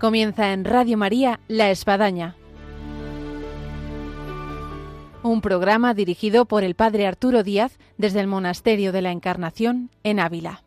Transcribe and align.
Comienza 0.00 0.54
en 0.54 0.64
Radio 0.64 0.96
María 0.96 1.40
La 1.46 1.70
Espadaña. 1.70 2.34
Un 5.22 5.42
programa 5.42 5.92
dirigido 5.92 6.46
por 6.46 6.64
el 6.64 6.74
Padre 6.74 7.06
Arturo 7.06 7.42
Díaz 7.42 7.78
desde 7.98 8.20
el 8.20 8.26
Monasterio 8.26 8.92
de 8.92 9.02
la 9.02 9.12
Encarnación 9.12 9.90
en 10.02 10.18
Ávila. 10.18 10.62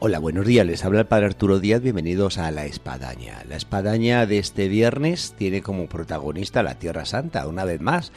Hola, 0.00 0.18
buenos 0.18 0.46
días. 0.46 0.66
Les 0.66 0.84
habla 0.84 1.00
el 1.00 1.06
Padre 1.06 1.26
Arturo 1.26 1.60
Díaz. 1.60 1.80
Bienvenidos 1.80 2.36
a 2.36 2.50
La 2.50 2.66
Espadaña. 2.66 3.42
La 3.48 3.56
Espadaña 3.56 4.26
de 4.26 4.38
este 4.38 4.68
viernes 4.68 5.34
tiene 5.38 5.62
como 5.62 5.88
protagonista 5.88 6.62
la 6.62 6.78
Tierra 6.78 7.06
Santa, 7.06 7.48
una 7.48 7.64
vez 7.64 7.80
más. 7.80 8.12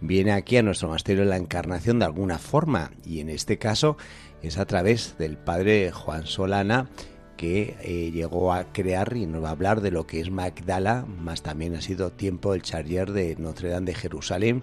Viene 0.00 0.32
aquí 0.32 0.56
a 0.56 0.62
nuestro 0.62 0.88
monasterio 0.88 1.24
de 1.24 1.30
la 1.30 1.36
Encarnación 1.36 1.98
de 1.98 2.04
alguna 2.04 2.38
forma 2.38 2.90
y 3.04 3.20
en 3.20 3.30
este 3.30 3.58
caso 3.58 3.96
es 4.42 4.58
a 4.58 4.66
través 4.66 5.16
del 5.18 5.38
Padre 5.38 5.90
Juan 5.90 6.26
Solana 6.26 6.90
que 7.36 7.76
eh, 7.82 8.10
llegó 8.12 8.52
a 8.52 8.72
crear 8.72 9.16
y 9.16 9.26
nos 9.26 9.42
va 9.42 9.48
a 9.48 9.52
hablar 9.52 9.80
de 9.80 9.90
lo 9.90 10.06
que 10.06 10.20
es 10.20 10.30
Magdala, 10.30 11.04
más 11.06 11.42
también 11.42 11.74
ha 11.74 11.80
sido 11.80 12.10
tiempo 12.10 12.54
el 12.54 12.62
charrier 12.62 13.12
de 13.12 13.36
Notre 13.36 13.68
Dame 13.68 13.86
de 13.86 13.94
Jerusalén. 13.94 14.62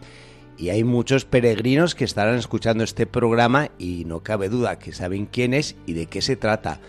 Y 0.58 0.70
hay 0.70 0.84
muchos 0.84 1.26
peregrinos 1.26 1.96
que 1.96 2.04
estarán 2.04 2.36
escuchando 2.36 2.84
este 2.84 3.08
programa 3.08 3.72
y 3.80 4.06
no 4.06 4.22
cabe 4.22 4.50
duda 4.50 4.78
que 4.78 4.92
saben 4.92 5.26
quién 5.26 5.54
es 5.54 5.76
y 5.88 5.94
de 5.94 6.06
qué 6.06 6.22
se 6.22 6.36
trata. 6.36 6.80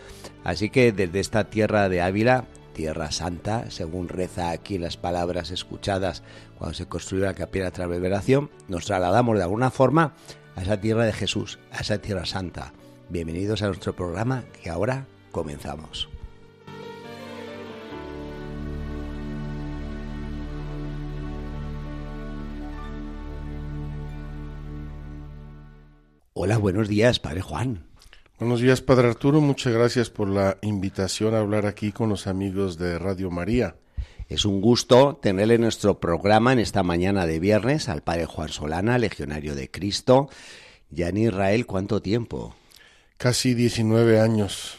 Así 0.42 0.68
que 0.68 0.92
desde 0.92 1.20
esta 1.20 1.44
tierra 1.48 1.88
de 1.88 2.02
Ávila, 2.02 2.44
tierra 2.74 3.10
santa, 3.10 3.70
según 3.70 4.08
reza 4.08 4.50
aquí 4.50 4.76
las 4.76 4.98
palabras 4.98 5.50
escuchadas 5.50 6.22
cuando 6.58 6.74
se 6.74 6.86
construyó 6.86 7.24
la 7.24 7.32
capilla 7.32 7.70
de 7.70 7.78
la 7.78 8.22
nos 8.68 8.84
trasladamos 8.84 9.38
de 9.38 9.44
alguna 9.44 9.70
forma 9.70 10.12
a 10.56 10.62
esa 10.62 10.78
tierra 10.78 11.06
de 11.06 11.14
Jesús, 11.14 11.58
a 11.72 11.80
esa 11.80 11.96
tierra 11.98 12.26
santa. 12.26 12.74
Bienvenidos 13.08 13.62
a 13.62 13.68
nuestro 13.68 13.96
programa 13.96 14.44
que 14.62 14.68
ahora 14.68 15.06
comenzamos. 15.32 16.08
Hola, 26.34 26.58
buenos 26.58 26.88
días, 26.88 27.20
Padre 27.20 27.40
Juan. 27.40 27.86
Buenos 28.40 28.60
días, 28.60 28.80
Padre 28.80 29.06
Arturo. 29.06 29.40
Muchas 29.40 29.72
gracias 29.72 30.10
por 30.10 30.28
la 30.28 30.58
invitación 30.60 31.34
a 31.34 31.38
hablar 31.38 31.66
aquí 31.66 31.92
con 31.92 32.08
los 32.08 32.26
amigos 32.26 32.76
de 32.78 32.98
Radio 32.98 33.30
María. 33.30 33.76
Es 34.28 34.44
un 34.44 34.60
gusto 34.60 35.20
tenerle 35.22 35.54
en 35.54 35.60
nuestro 35.60 36.00
programa 36.00 36.52
en 36.52 36.58
esta 36.58 36.82
mañana 36.82 37.26
de 37.26 37.38
viernes 37.38 37.88
al 37.88 38.02
Padre 38.02 38.26
Juan 38.26 38.48
Solana, 38.48 38.98
legionario 38.98 39.54
de 39.54 39.70
Cristo. 39.70 40.28
Ya 40.90 41.10
en 41.10 41.18
Israel, 41.18 41.64
¿cuánto 41.64 42.02
tiempo? 42.02 42.56
Casi 43.18 43.54
19 43.54 44.18
años. 44.18 44.78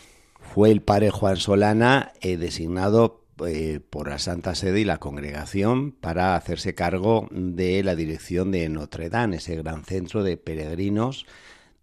Fue 0.53 0.69
el 0.69 0.81
Padre 0.81 1.09
Juan 1.09 1.37
Solana 1.37 2.11
eh, 2.19 2.35
designado 2.35 3.23
eh, 3.47 3.79
por 3.89 4.09
la 4.09 4.19
Santa 4.19 4.53
Sede 4.53 4.81
y 4.81 4.85
la 4.85 4.97
congregación 4.97 5.93
para 5.93 6.35
hacerse 6.35 6.75
cargo 6.75 7.29
de 7.31 7.83
la 7.83 7.95
dirección 7.95 8.51
de 8.51 8.67
Notre 8.67 9.09
Dame, 9.09 9.37
ese 9.37 9.55
gran 9.55 9.85
centro 9.85 10.23
de 10.23 10.35
peregrinos 10.35 11.25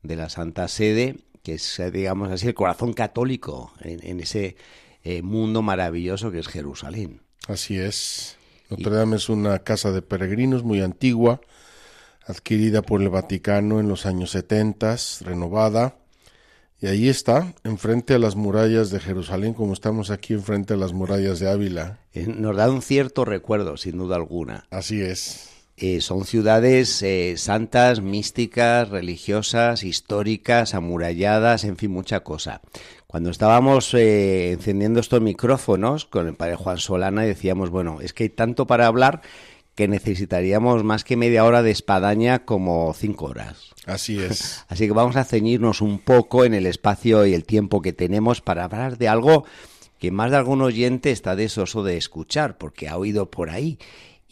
de 0.03 0.17
la 0.17 0.29
Santa 0.29 0.69
Sede, 0.69 1.17
que 1.43 1.55
es, 1.55 1.81
digamos 1.93 2.31
así, 2.31 2.49
el 2.49 2.55
corazón 2.55 2.93
católico 2.93 3.73
en, 3.81 4.21
ese 4.21 4.57
eh, 5.05 5.23
mundo 5.23 5.63
maravilloso 5.63 6.31
que 6.31 6.39
es 6.39 6.49
Jerusalén. 6.49 7.21
Así 7.49 7.79
es. 7.79 8.37
Notre 8.71 8.91
Dame 8.91 9.17
es 9.17 9.29
una 9.29 9.59
casa 9.59 9.91
de 9.93 10.03
peregrinos 10.03 10.63
muy 10.63 10.81
antigua, 10.81 11.41
adquirida 12.27 12.83
por 12.83 13.03
el 13.03 13.09
Vaticano 13.09 13.81
en 13.81 13.89
los 13.89 14.07
años 14.07 14.31
70, 14.31 14.97
renovada 15.23 15.97
y 16.83 16.89
ahí 16.89 17.09
está, 17.09 17.55
enfrente 17.63 18.13
a 18.15 18.19
las 18.19 18.35
murallas 18.35 18.91
de 18.91 18.99
Jerusalén, 18.99 19.55
como 19.55 19.73
estamos 19.73 20.11
aquí 20.11 20.33
enfrente 20.33 20.75
a 20.75 20.77
las 20.77 20.93
murallas 20.93 21.39
de 21.39 21.49
Ávila. 21.49 22.01
Eh, 22.13 22.27
nos 22.27 22.57
da 22.57 22.69
un 22.69 22.83
cierto 22.83 23.25
recuerdo, 23.25 23.77
sin 23.77 23.99
duda 23.99 24.17
alguna. 24.17 24.67
Así 24.69 25.01
es. 25.01 25.52
Eh, 25.85 26.01
son 26.01 26.25
ciudades 26.25 27.03
eh, 27.03 27.35
santas, 27.37 28.03
místicas, 28.03 28.89
religiosas, 28.89 29.83
históricas, 29.83 30.75
amuralladas, 30.75 31.65
en 31.65 31.77
fin, 31.77 31.91
mucha 31.91 32.21
cosa. 32.21 32.61
Cuando 33.09 33.31
estábamos 33.31 33.93
encendiendo 33.93 35.01
estos 35.01 35.21
micrófonos 35.21 36.05
con 36.05 36.29
el 36.29 36.35
padre 36.37 36.55
Juan 36.55 36.79
Solana, 36.79 37.23
decíamos, 37.23 37.71
bueno, 37.71 38.01
es 38.01 38.13
que 38.13 38.23
hay 38.23 38.29
tanto 38.29 38.69
para 38.69 38.87
hablar 38.87 39.23
que 39.75 39.89
necesitaríamos 39.89 40.85
más 40.85 41.03
que 41.03 41.17
media 41.17 41.45
hora 41.45 41.65
de 41.65 41.73
espadaña 41.73 42.45
como 42.45 42.95
cinco 42.95 43.25
horas. 43.25 43.73
Así 43.85 44.21
es. 44.21 44.65
Así 44.69 44.87
que 44.87 44.93
vamos 44.93 45.17
a 45.17 45.25
ceñirnos 45.25 45.81
un 45.81 45.99
poco 45.99 46.45
en 46.45 46.55
el 46.55 46.67
espacio 46.67 47.27
y 47.27 47.35
el 47.35 47.43
tiempo 47.43 47.83
que 47.83 47.93
tenemos 47.93 48.41
para 48.41 48.63
hablar 48.63 48.99
de 48.99 49.09
algo 49.09 49.47
que 49.99 50.13
más 50.13 50.31
de 50.31 50.37
algún 50.37 50.63
oyente 50.63 51.11
está 51.11 51.35
desoso 51.35 51.83
de 51.83 51.97
escuchar, 51.97 52.57
porque 52.57 52.89
ha 52.89 52.97
oído 52.97 53.33
por 53.33 53.51
ahí. 53.51 53.79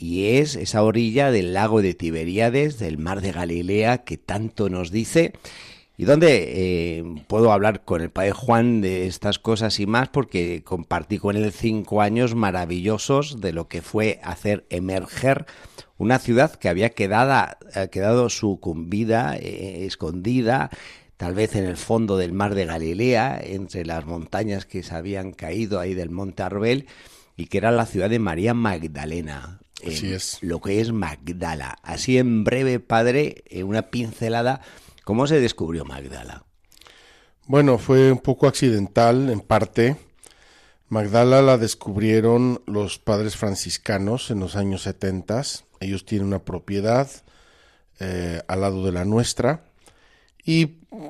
Y 0.00 0.38
es 0.38 0.56
esa 0.56 0.82
orilla 0.82 1.30
del 1.30 1.52
lago 1.52 1.82
de 1.82 1.92
Tiberíades, 1.92 2.78
del 2.78 2.96
mar 2.96 3.20
de 3.20 3.32
Galilea, 3.32 3.98
que 3.98 4.16
tanto 4.16 4.70
nos 4.70 4.90
dice 4.90 5.34
y 6.00 6.06
donde 6.06 6.44
eh, 6.98 7.04
puedo 7.26 7.52
hablar 7.52 7.84
con 7.84 8.00
el 8.00 8.08
padre 8.08 8.32
Juan 8.32 8.80
de 8.80 9.06
estas 9.06 9.38
cosas 9.38 9.78
y 9.80 9.86
más 9.86 10.08
porque 10.08 10.64
compartí 10.64 11.18
con 11.18 11.36
él 11.36 11.52
cinco 11.52 12.00
años 12.00 12.34
maravillosos 12.34 13.42
de 13.42 13.52
lo 13.52 13.68
que 13.68 13.82
fue 13.82 14.18
hacer 14.24 14.64
emerger 14.70 15.44
una 15.98 16.18
ciudad 16.18 16.54
que 16.54 16.70
había 16.70 16.88
quedado, 16.88 17.54
eh, 17.74 17.90
quedado 17.90 18.30
sucumbida, 18.30 19.36
eh, 19.36 19.84
escondida, 19.84 20.70
tal 21.18 21.34
vez 21.34 21.54
en 21.54 21.64
el 21.64 21.76
fondo 21.76 22.16
del 22.16 22.32
mar 22.32 22.54
de 22.54 22.64
Galilea, 22.64 23.38
entre 23.38 23.84
las 23.84 24.06
montañas 24.06 24.64
que 24.64 24.82
se 24.82 24.94
habían 24.94 25.32
caído 25.32 25.80
ahí 25.80 25.92
del 25.92 26.08
monte 26.08 26.42
Arbel, 26.42 26.86
y 27.36 27.48
que 27.48 27.58
era 27.58 27.72
la 27.72 27.84
ciudad 27.84 28.08
de 28.08 28.18
María 28.18 28.54
Magdalena. 28.54 29.60
Así 29.86 30.12
es. 30.12 30.38
Lo 30.40 30.60
que 30.60 30.80
es 30.80 30.92
Magdala. 30.92 31.78
Así 31.82 32.18
en 32.18 32.44
breve, 32.44 32.80
padre, 32.80 33.44
una 33.64 33.90
pincelada 33.90 34.60
¿Cómo 35.10 35.26
se 35.26 35.40
descubrió 35.40 35.84
Magdala? 35.84 36.44
Bueno, 37.48 37.78
fue 37.78 38.12
un 38.12 38.18
poco 38.18 38.46
accidental 38.46 39.28
en 39.28 39.40
parte. 39.40 39.96
Magdala 40.88 41.42
la 41.42 41.58
descubrieron 41.58 42.62
los 42.66 43.00
padres 43.00 43.36
franciscanos 43.36 44.30
en 44.30 44.38
los 44.38 44.54
años 44.54 44.82
70. 44.82 45.42
Ellos 45.80 46.04
tienen 46.04 46.28
una 46.28 46.44
propiedad 46.44 47.08
eh, 47.98 48.40
al 48.46 48.60
lado 48.60 48.84
de 48.84 48.92
la 48.92 49.04
nuestra 49.04 49.64
y 50.44 50.66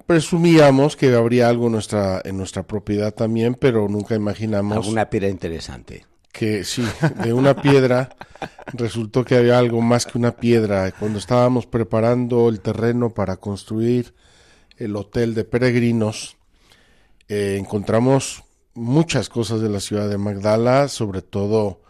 presumíamos 0.06 0.96
que 0.96 1.14
habría 1.14 1.50
algo 1.50 1.66
en 1.66 1.72
nuestra, 1.72 2.22
en 2.24 2.38
nuestra 2.38 2.62
propiedad 2.62 3.12
también, 3.12 3.54
pero 3.54 3.86
nunca 3.88 4.14
imaginamos... 4.14 4.78
Alguna 4.78 5.10
piedra 5.10 5.28
interesante. 5.28 6.06
Que 6.32 6.64
sí, 6.64 6.86
de 7.22 7.32
una 7.32 7.60
piedra 7.60 8.16
resultó 8.72 9.24
que 9.24 9.36
había 9.36 9.58
algo 9.58 9.80
más 9.80 10.06
que 10.06 10.16
una 10.16 10.36
piedra. 10.36 10.92
Cuando 10.92 11.18
estábamos 11.18 11.66
preparando 11.66 12.48
el 12.48 12.60
terreno 12.60 13.10
para 13.10 13.36
construir 13.36 14.14
el 14.76 14.96
hotel 14.96 15.34
de 15.34 15.44
peregrinos, 15.44 16.36
eh, 17.28 17.56
encontramos 17.58 18.44
muchas 18.74 19.28
cosas 19.28 19.60
de 19.60 19.68
la 19.68 19.80
ciudad 19.80 20.08
de 20.08 20.18
Magdala, 20.18 20.88
sobre 20.88 21.22
todo, 21.22 21.82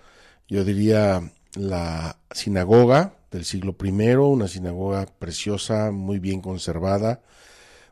yo 0.48 0.64
diría, 0.64 1.22
la 1.54 2.16
sinagoga 2.32 3.14
del 3.30 3.44
siglo 3.44 3.76
I, 3.82 4.14
una 4.16 4.48
sinagoga 4.48 5.06
preciosa, 5.06 5.90
muy 5.92 6.18
bien 6.18 6.40
conservada, 6.40 7.22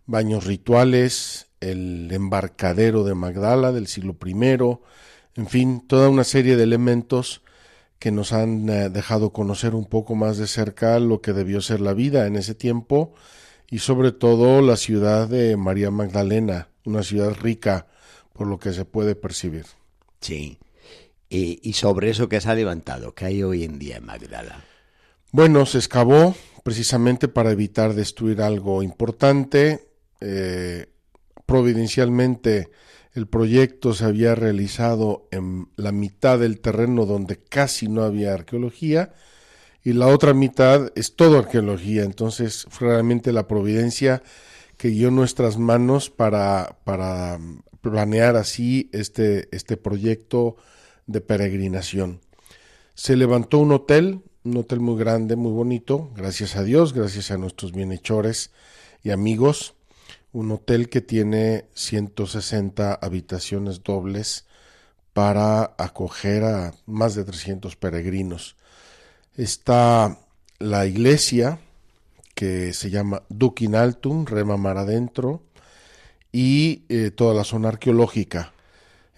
baños 0.07 0.45
rituales, 0.47 1.47
el 1.61 2.11
embarcadero 2.13 3.05
de 3.05 3.15
Magdala 3.15 3.73
del 3.73 3.87
siglo 3.87 4.17
I, 4.25 4.35
en 5.39 5.47
fin, 5.47 5.81
toda 5.87 6.09
una 6.09 6.25
serie 6.25 6.57
de 6.57 6.65
elementos 6.65 7.43
que 8.01 8.11
nos 8.11 8.33
han 8.33 8.69
eh, 8.69 8.91
dejado 8.91 9.33
conocer 9.33 9.77
un 9.77 9.85
poco 9.85 10.17
más 10.17 10.37
de 10.37 10.49
cerca 10.49 10.99
lo 10.99 11.21
que 11.21 11.33
debió 11.33 11.61
ser 11.61 11.81
la 11.81 11.95
vida 11.95 12.27
en 12.27 12.35
ese 12.35 12.57
tiempo 12.57 13.15
y 13.71 13.79
sobre 13.79 14.11
todo 14.11 14.61
la 14.63 14.77
ciudad 14.77 15.29
de 15.29 15.57
María 15.57 15.93
Magdalena, 15.93 16.71
una 16.85 17.05
ciudad 17.05 17.37
rica 17.41 17.87
por 18.33 18.49
lo 18.49 18.59
que 18.59 18.73
se 18.73 18.85
puede 18.85 19.15
percibir. 19.15 19.67
Sí. 20.21 20.59
Y, 21.31 21.73
sobre 21.75 22.11
eso 22.11 22.29
que 22.29 22.41
se 22.41 22.51
ha 22.51 22.55
levantado, 22.55 23.15
que 23.15 23.27
hay 23.27 23.43
hoy 23.45 23.63
en 23.63 23.79
día 23.79 23.99
en 23.99 24.07
Magdala. 24.07 24.65
Bueno, 25.31 25.67
se 25.67 25.79
excavó 25.79 26.35
precisamente 26.65 27.29
para 27.29 27.53
evitar 27.53 27.95
destruir 27.95 28.43
algo 28.43 28.83
importante. 28.83 29.87
Eh, 30.21 30.87
providencialmente 31.47 32.71
el 33.15 33.27
proyecto 33.27 33.95
se 33.95 34.05
había 34.05 34.35
realizado 34.35 35.29
en 35.31 35.69
la 35.77 35.93
mitad 35.93 36.39
del 36.39 36.61
terreno 36.61 37.07
donde 37.07 37.37
casi 37.37 37.89
no 37.89 38.03
había 38.03 38.35
arqueología 38.35 39.13
y 39.83 39.93
la 39.93 40.09
otra 40.09 40.35
mitad 40.35 40.93
es 40.95 41.17
todo 41.17 41.39
arqueología. 41.39 42.05
Entonces 42.05 42.67
fue 42.69 42.89
realmente 42.89 43.33
la 43.33 43.49
providencia 43.49 44.23
que 44.77 44.89
dio 44.89 45.11
nuestras 45.11 45.59
manos 45.59 46.11
para, 46.11 46.79
para 46.85 47.39
planear 47.81 48.37
así 48.37 48.91
este, 48.93 49.49
este 49.51 49.77
proyecto 49.77 50.57
de 51.07 51.21
peregrinación. 51.21 52.21
Se 52.95 53.17
levantó 53.17 53.59
un 53.59 53.73
hotel, 53.73 54.21
un 54.45 54.59
hotel 54.59 54.81
muy 54.81 54.99
grande, 54.99 55.37
muy 55.37 55.53
bonito, 55.53 56.11
gracias 56.15 56.57
a 56.57 56.65
Dios, 56.65 56.93
gracias 56.93 57.31
a 57.31 57.39
nuestros 57.39 57.73
bienhechores 57.73 58.51
y 59.03 59.11
amigos 59.11 59.75
un 60.33 60.53
hotel 60.53 60.89
que 60.89 61.01
tiene 61.01 61.67
160 61.75 62.95
habitaciones 62.95 63.83
dobles 63.83 64.47
para 65.13 65.75
acoger 65.79 66.45
a 66.45 66.75
más 66.87 67.15
de 67.15 67.25
300 67.25 67.77
peregrinos. 67.77 68.57
Está 69.37 70.19
la 70.59 70.87
iglesia 70.87 71.61
que 72.35 72.73
se 72.73 72.91
llama 72.91 73.23
Duquinaltum, 73.29 74.27
Rema 74.27 74.57
Mar 74.57 74.79
Adentro, 74.79 75.43
y 76.31 76.85
eh, 76.89 77.11
toda 77.11 77.35
la 77.35 77.45
zona 77.45 77.69
arqueológica. 77.69 78.53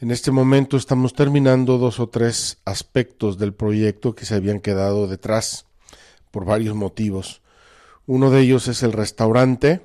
En 0.00 0.10
este 0.10 0.30
momento 0.30 0.76
estamos 0.78 1.12
terminando 1.12 1.76
dos 1.76 2.00
o 2.00 2.08
tres 2.08 2.58
aspectos 2.64 3.36
del 3.36 3.52
proyecto 3.52 4.14
que 4.14 4.24
se 4.24 4.34
habían 4.34 4.60
quedado 4.60 5.06
detrás 5.06 5.66
por 6.30 6.46
varios 6.46 6.74
motivos. 6.74 7.42
Uno 8.06 8.30
de 8.30 8.40
ellos 8.40 8.68
es 8.68 8.82
el 8.82 8.92
restaurante. 8.92 9.82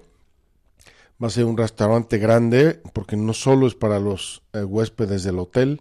Va 1.21 1.27
a 1.27 1.29
ser 1.31 1.45
un 1.45 1.57
restaurante 1.57 2.17
grande 2.17 2.81
porque 2.93 3.15
no 3.15 3.33
solo 3.33 3.67
es 3.67 3.75
para 3.75 3.99
los 3.99 4.43
eh, 4.53 4.63
huéspedes 4.63 5.23
del 5.23 5.39
hotel, 5.39 5.79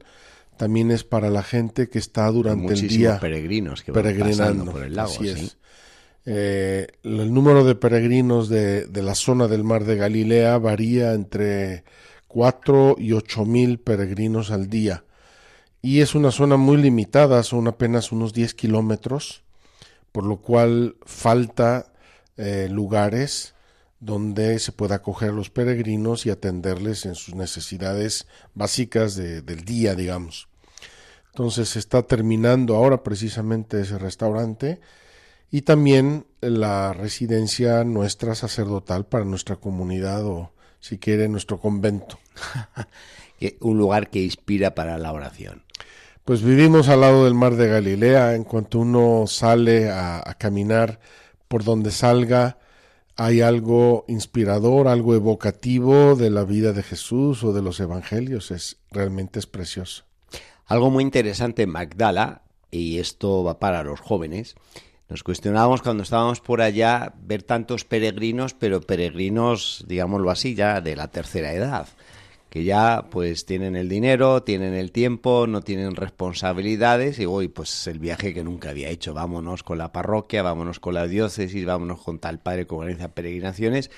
también 0.57 0.91
es 0.91 1.03
para 1.03 1.31
la 1.31 1.43
gente 1.43 1.89
que 1.89 1.99
está 1.99 2.31
durante 2.31 2.75
el 2.75 2.89
día 2.89 3.19
peregrinos 3.19 3.83
que 3.83 3.91
van 3.91 4.03
peregrinando 4.03 4.71
por 4.71 4.85
el 4.85 4.95
lago. 4.95 5.13
Eh, 6.27 6.87
el 7.03 7.35
número 7.35 7.65
de 7.65 7.75
peregrinos 7.75 8.49
de, 8.49 8.87
de, 8.87 9.03
la 9.03 9.15
zona 9.15 9.47
del 9.47 9.63
mar 9.63 9.85
de 9.85 9.97
Galilea 9.97 10.57
varía 10.57 11.13
entre 11.13 11.85
4 12.29 12.97
y 12.99 13.13
8 13.13 13.45
mil 13.45 13.79
peregrinos 13.79 14.51
al 14.51 14.71
día. 14.71 15.05
Y 15.83 16.01
es 16.01 16.15
una 16.15 16.31
zona 16.31 16.57
muy 16.57 16.79
limitada, 16.79 17.43
son 17.43 17.69
apenas 17.69 18.11
unos 18.11 18.33
10 18.33 18.55
kilómetros, 18.55 19.43
por 20.13 20.25
lo 20.25 20.39
cual 20.39 20.97
falta 21.05 21.93
eh, 22.37 22.69
lugares 22.71 23.54
donde 24.05 24.59
se 24.59 24.71
pueda 24.71 24.97
acoger 24.97 25.31
a 25.31 25.33
los 25.33 25.49
peregrinos 25.49 26.27
y 26.27 26.31
atenderles 26.31 27.07
en 27.07 27.15
sus 27.15 27.35
necesidades 27.35 28.27
básicas 28.55 29.17
del 29.17 29.65
día, 29.65 29.95
digamos. 29.95 30.49
Entonces 31.33 31.71
se 31.71 31.79
está 31.79 32.03
terminando 32.03 32.77
ahora 32.77 33.03
precisamente 33.03 33.81
ese 33.81 33.99
restaurante 33.99 34.81
y 35.51 35.63
también 35.63 36.27
la 36.41 36.93
residencia 36.93 37.83
nuestra 37.85 38.35
sacerdotal 38.35 39.07
para 39.07 39.25
nuestra 39.25 39.57
comunidad 39.57 40.25
o 40.27 40.53
si 40.81 40.99
quiere 40.99 41.27
nuestro 41.29 41.59
convento. 41.59 42.19
Un 43.61 43.79
lugar 43.79 44.11
que 44.11 44.23
inspira 44.23 44.75
para 44.75 44.99
la 44.99 45.13
oración. 45.13 45.63
Pues 46.25 46.43
vivimos 46.43 46.89
al 46.89 47.01
lado 47.01 47.25
del 47.25 47.35
mar 47.35 47.57
de 47.57 47.69
Galilea, 47.69 48.35
en 48.35 48.45
cuanto 48.45 48.81
uno 48.81 49.25
sale 49.27 49.91
a, 49.91 50.19
a 50.19 50.35
caminar 50.35 51.01
por 51.49 51.65
donde 51.65 51.91
salga, 51.91 52.59
hay 53.17 53.41
algo 53.41 54.05
inspirador, 54.09 54.89
algo 54.89 55.15
evocativo 55.15 56.17
de 56.17 56.31
la 56.31 56.45
vida 56.45 56.73
de 56.73 56.83
Jesús 56.83 57.45
o 57.45 57.53
de 57.53 57.63
los 57.63 57.81
evangelios, 57.81 58.51
es 58.51 58.79
realmente 58.91 59.39
es 59.39 59.47
precioso. 59.47 60.05
Algo 60.67 60.91
muy 60.91 61.05
interesante 61.05 61.63
en 61.63 61.71
Magdala, 61.71 62.43
y 62.71 62.99
esto 62.99 63.45
va 63.45 63.61
para 63.61 63.85
los 63.85 64.01
jóvenes, 64.01 64.57
nos 65.09 65.23
cuestionábamos 65.23 65.83
cuando 65.83 66.03
estábamos 66.03 66.41
por 66.41 66.63
allá 66.63 67.15
ver 67.23 67.43
tantos 67.43 67.85
peregrinos, 67.85 68.55
pero 68.55 68.81
peregrinos, 68.81 69.85
digámoslo 69.87 70.31
así, 70.31 70.55
ya 70.55 70.81
de 70.81 70.97
la 70.97 71.09
tercera 71.09 71.53
edad, 71.53 71.87
que 72.55 72.63
ya 72.63 73.09
pues 73.11 73.47
tienen 73.47 73.75
el 73.75 73.89
dinero, 73.89 74.45
tienen 74.45 74.75
el 74.75 74.93
tiempo, 74.93 75.49
no 75.49 75.63
tienen 75.63 75.97
responsabilidades 75.97 77.19
y 77.19 77.27
hoy 77.27 77.49
pues 77.49 77.89
el 77.89 77.99
viaje 77.99 78.33
que 78.33 78.45
nunca 78.45 78.71
había 78.71 78.91
hecho, 78.91 79.13
vámonos 79.13 79.65
con 79.65 79.77
la 79.77 79.91
parroquia, 79.91 80.45
vámonos 80.45 80.79
con 80.79 80.95
la 80.95 81.09
diócesis, 81.09 81.67
vámonos 81.67 82.01
con 82.01 82.21
tal 82.21 82.39
padre 82.39 82.69
que 82.69 82.75
organiza 82.77 83.09
peregrinaciones. 83.09 83.91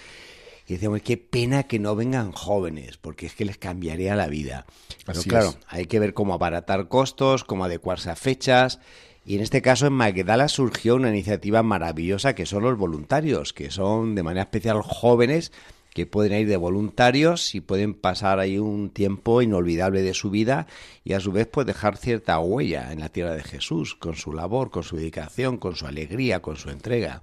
Y 0.66 0.72
decíamos, 0.72 1.02
qué 1.02 1.18
pena 1.18 1.64
que 1.64 1.78
no 1.78 1.94
vengan 1.96 2.32
jóvenes, 2.32 2.96
porque 2.96 3.26
es 3.26 3.34
que 3.34 3.44
les 3.44 3.58
cambiaría 3.58 4.16
la 4.16 4.26
vida. 4.26 4.64
Pero 5.04 5.20
claro, 5.20 5.54
hay 5.68 5.84
que 5.84 5.98
ver 6.00 6.14
cómo 6.14 6.32
abaratar 6.32 6.88
costos, 6.88 7.44
cómo 7.44 7.66
adecuarse 7.66 8.08
a 8.08 8.16
fechas 8.16 8.80
y 9.26 9.34
en 9.34 9.42
este 9.42 9.60
caso 9.60 9.88
en 9.88 9.92
Magdala 9.92 10.46
surgió 10.46 10.94
una 10.94 11.10
iniciativa 11.10 11.64
maravillosa 11.64 12.36
que 12.36 12.46
son 12.46 12.62
los 12.62 12.78
voluntarios, 12.78 13.52
que 13.52 13.72
son 13.72 14.14
de 14.14 14.22
manera 14.22 14.44
especial 14.44 14.80
jóvenes 14.82 15.50
que 15.96 16.04
pueden 16.04 16.38
ir 16.38 16.46
de 16.46 16.58
voluntarios 16.58 17.54
y 17.54 17.62
pueden 17.62 17.94
pasar 17.94 18.38
ahí 18.38 18.58
un 18.58 18.90
tiempo 18.90 19.40
inolvidable 19.40 20.02
de 20.02 20.12
su 20.12 20.28
vida 20.28 20.66
y 21.04 21.14
a 21.14 21.20
su 21.20 21.32
vez 21.32 21.46
pues 21.46 21.66
dejar 21.66 21.96
cierta 21.96 22.38
huella 22.38 22.92
en 22.92 23.00
la 23.00 23.08
tierra 23.08 23.32
de 23.32 23.42
Jesús 23.42 23.94
con 23.94 24.14
su 24.14 24.34
labor, 24.34 24.70
con 24.70 24.82
su 24.82 24.96
dedicación, 24.96 25.56
con 25.56 25.74
su 25.74 25.86
alegría, 25.86 26.42
con 26.42 26.56
su 26.56 26.68
entrega. 26.68 27.22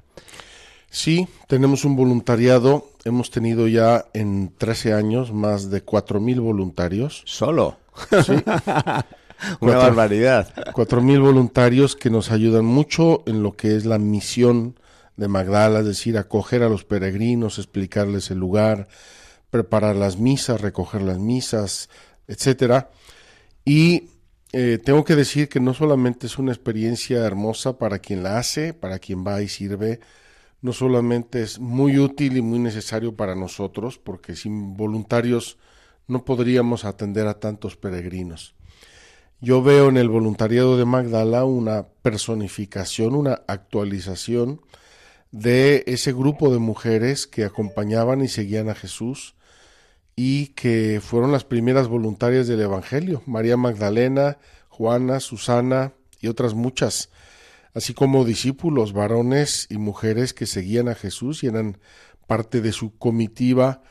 Sí, 0.90 1.28
tenemos 1.48 1.86
un 1.86 1.96
voluntariado, 1.96 2.90
hemos 3.06 3.30
tenido 3.30 3.68
ya 3.68 4.06
en 4.12 4.52
13 4.58 4.94
años 4.94 5.32
más 5.32 5.70
de 5.70 5.86
4.000 5.86 6.42
voluntarios. 6.42 7.22
¿Solo? 7.26 7.78
Sí. 8.26 8.34
Una 9.60 9.78
barbaridad. 9.78 10.52
Cuatro 10.74 11.02
mil 11.02 11.20
voluntarios 11.20 11.96
que 11.96 12.10
nos 12.10 12.32
ayudan 12.32 12.66
mucho 12.66 13.24
en 13.26 13.44
lo 13.44 13.56
que 13.56 13.76
es 13.76 13.86
la 13.86 14.00
misión 14.00 14.80
de 15.16 15.28
Magdala, 15.28 15.80
es 15.80 15.86
decir, 15.86 16.18
acoger 16.18 16.64
a 16.64 16.70
los 16.70 16.86
peregrinos, 16.86 17.60
explicarles 17.60 18.32
el 18.32 18.40
lugar, 18.40 18.88
preparar 19.50 19.96
las 19.96 20.18
misas, 20.18 20.62
recoger 20.62 21.02
las 21.02 21.20
misas, 21.20 21.90
etcétera. 22.28 22.90
Y 23.66 24.10
eh, 24.52 24.80
tengo 24.84 25.04
que 25.04 25.16
decir 25.16 25.50
que 25.50 25.60
no 25.60 25.74
solamente 25.74 26.28
es 26.28 26.38
una 26.38 26.52
experiencia 26.52 27.20
hermosa 27.20 27.78
para 27.78 28.00
quien 28.00 28.24
la 28.24 28.38
hace, 28.38 28.74
para 28.74 29.00
quien 29.00 29.26
va 29.26 29.42
y 29.42 29.48
sirve, 29.48 30.00
no 30.62 30.74
solamente 30.74 31.42
es 31.44 31.60
muy 31.60 31.98
útil 32.00 32.38
y 32.38 32.42
muy 32.42 32.60
necesario 32.60 33.16
para 33.16 33.36
nosotros, 33.36 33.98
porque 33.98 34.36
sin 34.36 34.76
voluntarios 34.76 35.58
no 36.08 36.24
podríamos 36.26 36.86
atender 36.86 37.28
a 37.28 37.40
tantos 37.40 37.76
peregrinos. 37.76 38.56
Yo 39.42 39.62
veo 39.62 39.90
en 39.90 39.98
el 39.98 40.08
voluntariado 40.08 40.78
de 40.78 40.86
Magdala 40.86 41.44
una 41.44 41.88
personificación, 42.02 43.14
una 43.14 43.42
actualización 43.48 44.62
de 45.34 45.84
ese 45.88 46.14
grupo 46.14 46.54
de 46.54 46.60
mujeres 46.60 47.26
que 47.26 47.44
acompañaban 47.44 48.22
y 48.22 48.28
seguían 48.28 48.70
a 48.70 48.76
Jesús 48.76 49.34
y 50.16 50.50
que 50.50 51.02
fueron 51.04 51.32
las 51.32 51.44
primeras 51.44 51.88
voluntarias 51.88 52.48
del 52.48 52.62
Evangelio, 52.62 53.24
María 53.26 53.58
Magdalena, 53.58 54.38
Juana, 54.70 55.20
Susana 55.20 55.94
y 56.22 56.28
otras 56.28 56.54
muchas, 56.54 57.10
así 57.74 57.96
como 57.96 58.26
discípulos, 58.26 58.94
varones 58.94 59.66
y 59.72 59.80
mujeres 59.80 60.36
que 60.36 60.46
seguían 60.46 60.88
a 60.88 60.94
Jesús 60.94 61.44
y 61.44 61.48
eran 61.48 61.80
parte 62.28 62.62
de 62.62 62.72
su 62.72 62.96
comitiva 62.98 63.82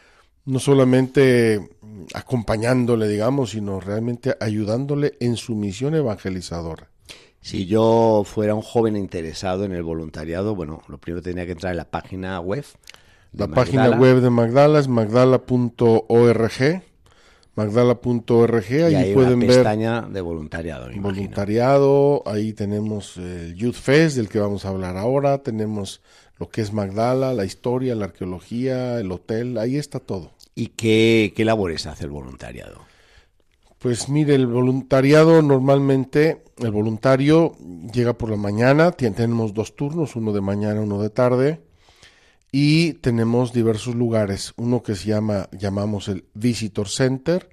no 0.45 0.61
solamente 0.61 1.71
acompañándole, 2.15 3.09
digamos, 3.09 3.51
sino 3.51 3.81
realmente 3.81 4.37
ayudándole 4.41 5.17
en 5.19 5.37
su 5.37 5.57
misión 5.57 5.97
evangelizadora. 5.97 6.92
Si 7.43 7.67
yo 7.67 8.23
fuera 8.25 8.55
un 8.55 8.63
joven 8.63 8.97
interesado 8.97 9.65
en 9.65 9.73
el 9.73 9.83
voluntariado, 9.83 10.55
bueno, 10.55 10.81
lo 10.87 10.99
primero 10.99 11.23
tenía 11.23 11.45
que 11.45 11.53
entrar 11.53 11.73
en 11.73 11.77
la 11.77 11.91
página 11.91 12.39
web. 12.41 12.65
La 13.33 13.49
página 13.49 13.91
web 13.91 14.21
de 14.21 14.31
Magdala 14.31 14.79
es 14.79 14.87
magdala.org, 14.87 16.83
magdala.org, 17.57 18.65
ahí 18.71 18.95
hay 18.95 19.15
pueden 19.15 19.39
una 19.39 19.47
pestaña 19.47 20.03
de 20.03 20.21
voluntariado. 20.21 20.89
voluntariado, 21.01 22.23
ahí 22.27 22.53
tenemos 22.53 23.17
el 23.17 23.57
Youth 23.57 23.75
Fest 23.75 24.17
del 24.17 24.29
que 24.29 24.39
vamos 24.39 24.65
a 24.65 24.69
hablar 24.69 24.97
ahora, 24.97 25.39
tenemos 25.39 26.01
lo 26.39 26.49
que 26.49 26.61
es 26.61 26.73
Magdala, 26.73 27.35
la 27.35 27.45
historia, 27.45 27.97
la 27.97 28.05
arqueología, 28.05 29.01
el 29.01 29.11
hotel, 29.11 29.59
ahí 29.59 29.77
está 29.77 29.99
todo. 29.99 30.31
¿Y 30.55 30.69
qué, 30.69 31.33
qué 31.35 31.45
labores 31.45 31.87
hace 31.87 32.05
el 32.05 32.11
voluntariado? 32.11 32.92
Pues 33.83 34.09
mire, 34.09 34.37
el 34.37 34.47
voluntariado 34.47 35.43
normalmente, 35.43 36.45
el 36.59 36.71
voluntario 36.71 37.57
llega 37.93 38.13
por 38.13 38.31
la 38.31 38.37
mañana, 38.37 38.93
tenemos 38.93 39.55
dos 39.55 39.75
turnos, 39.75 40.15
uno 40.15 40.33
de 40.33 40.41
mañana, 40.41 40.83
uno 40.83 41.03
de 41.03 41.11
tarde, 41.11 41.65
y 42.53 42.93
tenemos 42.93 43.53
diversos 43.53 43.97
lugares, 43.97 44.53
uno 44.57 44.85
que 44.85 44.95
se 44.95 45.09
llama, 45.09 45.49
llamamos 45.51 46.07
el 46.07 46.27
Visitor 46.33 46.89
Center, 46.89 47.51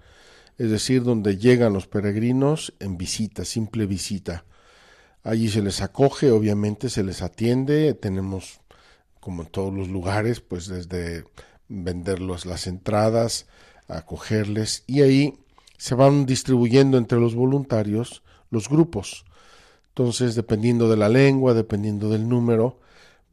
es 0.59 0.69
decir, 0.69 1.01
donde 1.01 1.37
llegan 1.37 1.73
los 1.73 1.87
peregrinos 1.87 2.75
en 2.79 2.95
visita, 2.95 3.43
simple 3.43 3.87
visita. 3.87 4.45
Allí 5.23 5.49
se 5.49 5.63
les 5.63 5.81
acoge, 5.81 6.29
obviamente 6.29 6.91
se 6.91 7.01
les 7.01 7.23
atiende, 7.23 7.95
tenemos 7.95 8.61
como 9.19 9.41
en 9.41 9.47
todos 9.47 9.73
los 9.73 9.87
lugares, 9.87 10.41
pues 10.41 10.67
desde 10.67 11.23
venderlos 11.69 12.45
las 12.45 12.67
entradas, 12.67 13.47
acogerles 13.87 14.83
y 14.85 15.01
ahí 15.01 15.38
se 15.79 15.95
van 15.95 16.25
distribuyendo 16.25 16.97
entre 16.97 17.19
los 17.19 17.33
voluntarios 17.33 18.21
los 18.51 18.67
grupos. 18.67 19.25
Entonces, 19.87 20.35
dependiendo 20.35 20.89
de 20.89 20.97
la 20.97 21.07
lengua, 21.07 21.53
dependiendo 21.53 22.09
del 22.09 22.27
número, 22.27 22.79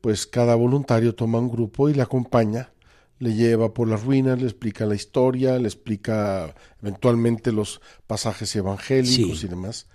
pues 0.00 0.26
cada 0.26 0.54
voluntario 0.54 1.14
toma 1.14 1.40
un 1.40 1.50
grupo 1.50 1.88
y 1.88 1.94
le 1.94 2.02
acompaña, 2.02 2.70
le 3.18 3.34
lleva 3.34 3.74
por 3.74 3.88
las 3.88 4.04
ruinas, 4.04 4.40
le 4.40 4.46
explica 4.46 4.86
la 4.86 4.94
historia, 4.94 5.58
le 5.58 5.66
explica 5.66 6.54
eventualmente 6.80 7.50
los 7.50 7.80
pasajes 8.06 8.54
evangélicos 8.54 9.42
y 9.42 9.48
demás. 9.48 9.86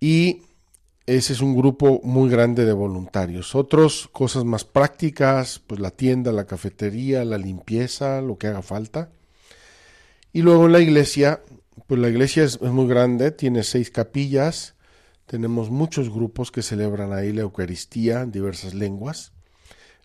Y 0.00 0.42
ese 1.06 1.32
es 1.32 1.40
un 1.40 1.56
grupo 1.56 2.00
muy 2.04 2.30
grande 2.30 2.66
de 2.66 2.72
voluntarios. 2.72 3.56
Otros, 3.56 4.08
cosas 4.12 4.44
más 4.44 4.64
prácticas, 4.64 5.60
pues 5.66 5.80
la 5.80 5.90
tienda, 5.90 6.30
la 6.30 6.46
cafetería, 6.46 7.24
la 7.24 7.38
limpieza, 7.38 8.20
lo 8.20 8.38
que 8.38 8.46
haga 8.46 8.62
falta. 8.62 9.10
Y 10.32 10.42
luego 10.42 10.68
la 10.68 10.80
iglesia, 10.80 11.42
pues 11.86 12.00
la 12.00 12.08
iglesia 12.08 12.44
es, 12.44 12.60
muy 12.60 12.86
grande, 12.86 13.30
tiene 13.30 13.62
seis 13.62 13.90
capillas, 13.90 14.74
tenemos 15.26 15.70
muchos 15.70 16.10
grupos 16.10 16.50
que 16.50 16.62
celebran 16.62 17.12
ahí 17.12 17.32
la 17.32 17.42
Eucaristía 17.42 18.20
en 18.20 18.32
diversas 18.32 18.74
lenguas. 18.74 19.32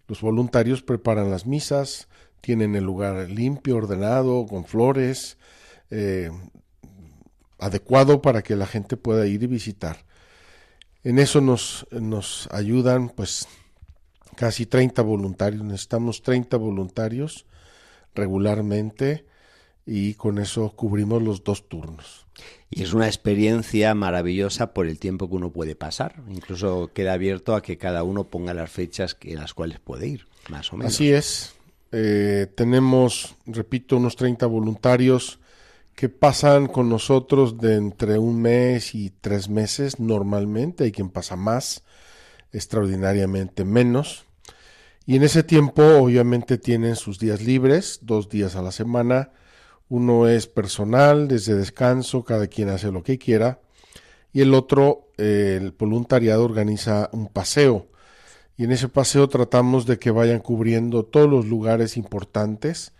Los 0.07 0.21
voluntarios 0.21 0.81
preparan 0.81 1.31
las 1.31 1.45
misas, 1.45 2.07
tienen 2.41 2.75
el 2.75 2.83
lugar 2.83 3.29
limpio, 3.29 3.77
ordenado, 3.77 4.45
con 4.45 4.65
flores, 4.65 5.37
eh, 5.89 6.29
adecuado 7.59 8.21
para 8.21 8.43
que 8.43 8.55
la 8.55 8.67
gente 8.67 8.97
pueda 8.97 9.27
ir 9.27 9.43
y 9.43 9.47
visitar. 9.47 10.05
En 11.03 11.19
eso 11.19 11.41
nos, 11.41 11.85
nos 11.91 12.47
ayudan 12.51 13.09
pues 13.09 13.47
casi 14.35 14.65
30 14.65 15.01
voluntarios, 15.01 15.63
necesitamos 15.63 16.21
30 16.21 16.57
voluntarios 16.57 17.45
regularmente 18.15 19.25
y 19.85 20.13
con 20.13 20.39
eso 20.39 20.71
cubrimos 20.75 21.21
los 21.21 21.43
dos 21.43 21.67
turnos. 21.67 22.25
Y 22.69 22.83
es 22.83 22.93
una 22.93 23.07
experiencia 23.07 23.93
maravillosa 23.93 24.73
por 24.73 24.87
el 24.87 24.97
tiempo 24.97 25.29
que 25.29 25.35
uno 25.35 25.51
puede 25.51 25.75
pasar. 25.75 26.23
Incluso 26.29 26.91
queda 26.93 27.13
abierto 27.13 27.55
a 27.55 27.61
que 27.61 27.77
cada 27.77 28.03
uno 28.03 28.29
ponga 28.29 28.53
las 28.53 28.71
fechas 28.71 29.17
en 29.21 29.39
las 29.39 29.53
cuales 29.53 29.79
puede 29.79 30.07
ir, 30.07 30.27
más 30.49 30.71
o 30.73 30.77
menos. 30.77 30.93
Así 30.93 31.11
es. 31.11 31.53
Eh, 31.91 32.47
tenemos, 32.55 33.35
repito, 33.45 33.97
unos 33.97 34.15
30 34.15 34.47
voluntarios 34.47 35.39
que 35.95 36.09
pasan 36.09 36.67
con 36.67 36.89
nosotros 36.89 37.59
de 37.59 37.75
entre 37.75 38.17
un 38.17 38.41
mes 38.41 38.95
y 38.95 39.11
tres 39.11 39.49
meses 39.49 39.99
normalmente. 39.99 40.85
Hay 40.85 40.91
quien 40.91 41.09
pasa 41.09 41.35
más, 41.35 41.83
extraordinariamente 42.51 43.63
menos. 43.63 44.25
Y 45.05 45.17
en 45.17 45.23
ese 45.23 45.43
tiempo 45.43 45.83
obviamente 45.83 46.57
tienen 46.57 46.95
sus 46.95 47.19
días 47.19 47.41
libres, 47.41 47.99
dos 48.01 48.29
días 48.29 48.55
a 48.55 48.61
la 48.61 48.71
semana. 48.71 49.31
Uno 49.93 50.27
es 50.27 50.47
personal, 50.47 51.27
desde 51.27 51.53
descanso, 51.53 52.23
cada 52.23 52.47
quien 52.47 52.69
hace 52.69 52.91
lo 52.91 53.03
que 53.03 53.19
quiera. 53.19 53.59
Y 54.31 54.41
el 54.41 54.55
otro, 54.55 55.11
eh, 55.19 55.59
el 55.61 55.69
voluntariado, 55.69 56.43
organiza 56.43 57.11
un 57.11 57.27
paseo. 57.27 57.85
Y 58.57 58.63
en 58.63 58.71
ese 58.71 58.89
paseo 58.89 59.29
tratamos 59.29 59.85
de 59.85 59.99
que 59.99 60.09
vayan 60.09 60.39
cubriendo 60.39 61.05
todos 61.05 61.29
los 61.29 61.45
lugares 61.45 61.95
importantes 61.95 62.91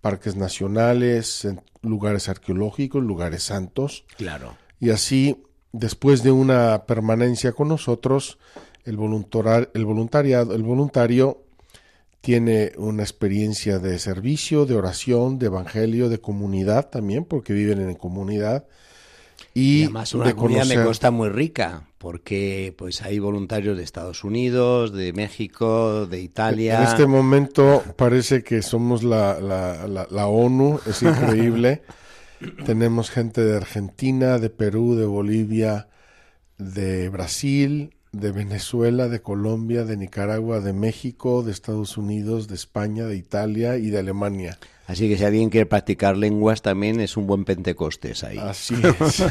parques 0.00 0.34
nacionales, 0.34 1.46
lugares 1.82 2.30
arqueológicos, 2.30 3.02
lugares 3.02 3.42
santos. 3.42 4.06
Claro. 4.16 4.56
Y 4.78 4.88
así, 4.88 5.42
después 5.72 6.22
de 6.22 6.30
una 6.30 6.86
permanencia 6.86 7.52
con 7.52 7.68
nosotros, 7.68 8.38
el, 8.86 8.94
el 8.94 9.84
voluntariado, 9.84 10.54
el 10.54 10.62
voluntario 10.62 11.42
tiene 12.20 12.72
una 12.76 13.02
experiencia 13.02 13.78
de 13.78 13.98
servicio, 13.98 14.66
de 14.66 14.74
oración, 14.74 15.38
de 15.38 15.46
evangelio, 15.46 16.08
de 16.08 16.20
comunidad 16.20 16.90
también, 16.90 17.24
porque 17.24 17.52
viven 17.52 17.80
en 17.80 17.94
comunidad. 17.94 18.66
Y, 19.54 19.84
además 19.84 20.14
una 20.14 20.34
comunidad 20.34 20.66
me 20.66 20.82
consta 20.82 21.10
muy 21.10 21.28
rica, 21.30 21.84
porque 21.98 22.74
pues 22.76 23.02
hay 23.02 23.18
voluntarios 23.18 23.76
de 23.76 23.82
Estados 23.82 24.22
Unidos, 24.22 24.92
de 24.92 25.12
México, 25.12 26.06
de 26.06 26.20
Italia. 26.20 26.78
En 26.78 26.88
este 26.88 27.06
momento 27.06 27.82
parece 27.96 28.44
que 28.44 28.62
somos 28.62 29.02
la, 29.02 29.40
la, 29.40 30.06
la, 30.10 30.26
ONU, 30.26 30.78
es 30.86 31.02
increíble. 31.02 31.82
Tenemos 32.64 33.10
gente 33.10 33.42
de 33.42 33.56
Argentina, 33.56 34.38
de 34.38 34.50
Perú, 34.50 34.94
de 34.94 35.06
Bolivia, 35.06 35.88
de 36.58 37.08
Brasil, 37.08 37.94
de 38.12 38.32
Venezuela, 38.32 39.08
de 39.08 39.20
Colombia, 39.20 39.84
de 39.84 39.96
Nicaragua, 39.96 40.60
de 40.60 40.72
México, 40.72 41.42
de 41.42 41.52
Estados 41.52 41.96
Unidos, 41.96 42.48
de 42.48 42.56
España, 42.56 43.06
de 43.06 43.16
Italia 43.16 43.76
y 43.76 43.90
de 43.90 43.98
Alemania. 43.98 44.58
Así 44.86 45.08
que 45.08 45.16
si 45.16 45.24
alguien 45.24 45.50
quiere 45.50 45.66
practicar 45.66 46.16
lenguas 46.16 46.62
también 46.62 47.00
es 47.00 47.16
un 47.16 47.28
buen 47.28 47.44
Pentecostés 47.44 48.24
ahí. 48.24 48.38
Así 48.38 48.74
es. 48.74 49.24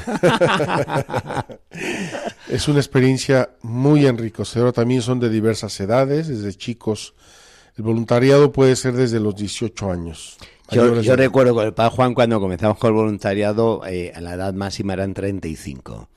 es 2.50 2.67
una 2.69 2.79
experiencia 2.79 3.50
muy 3.62 4.05
enriquecedora. 4.05 4.71
También 4.71 5.01
son 5.01 5.19
de 5.19 5.29
diversas 5.29 5.77
edades, 5.81 6.29
desde 6.29 6.53
chicos. 6.53 7.13
El 7.75 7.83
voluntariado 7.83 8.53
puede 8.53 8.77
ser 8.77 8.93
desde 8.93 9.19
los 9.19 9.36
18 9.36 9.91
años. 9.91 10.38
Yo, 10.71 11.15
recuerdo 11.15 11.53
con 11.53 11.65
el 11.65 11.74
padre 11.74 11.95
Juan 11.95 12.13
cuando 12.13 12.39
comenzamos 12.39 12.77
con 12.77 12.89
el 12.89 12.93
voluntariado, 12.93 13.81
eh, 13.86 14.13
a 14.15 14.21
la 14.21 14.36
edad 14.36 14.53
máxima 14.53 14.93
eran 14.93 15.13
35 15.13 16.07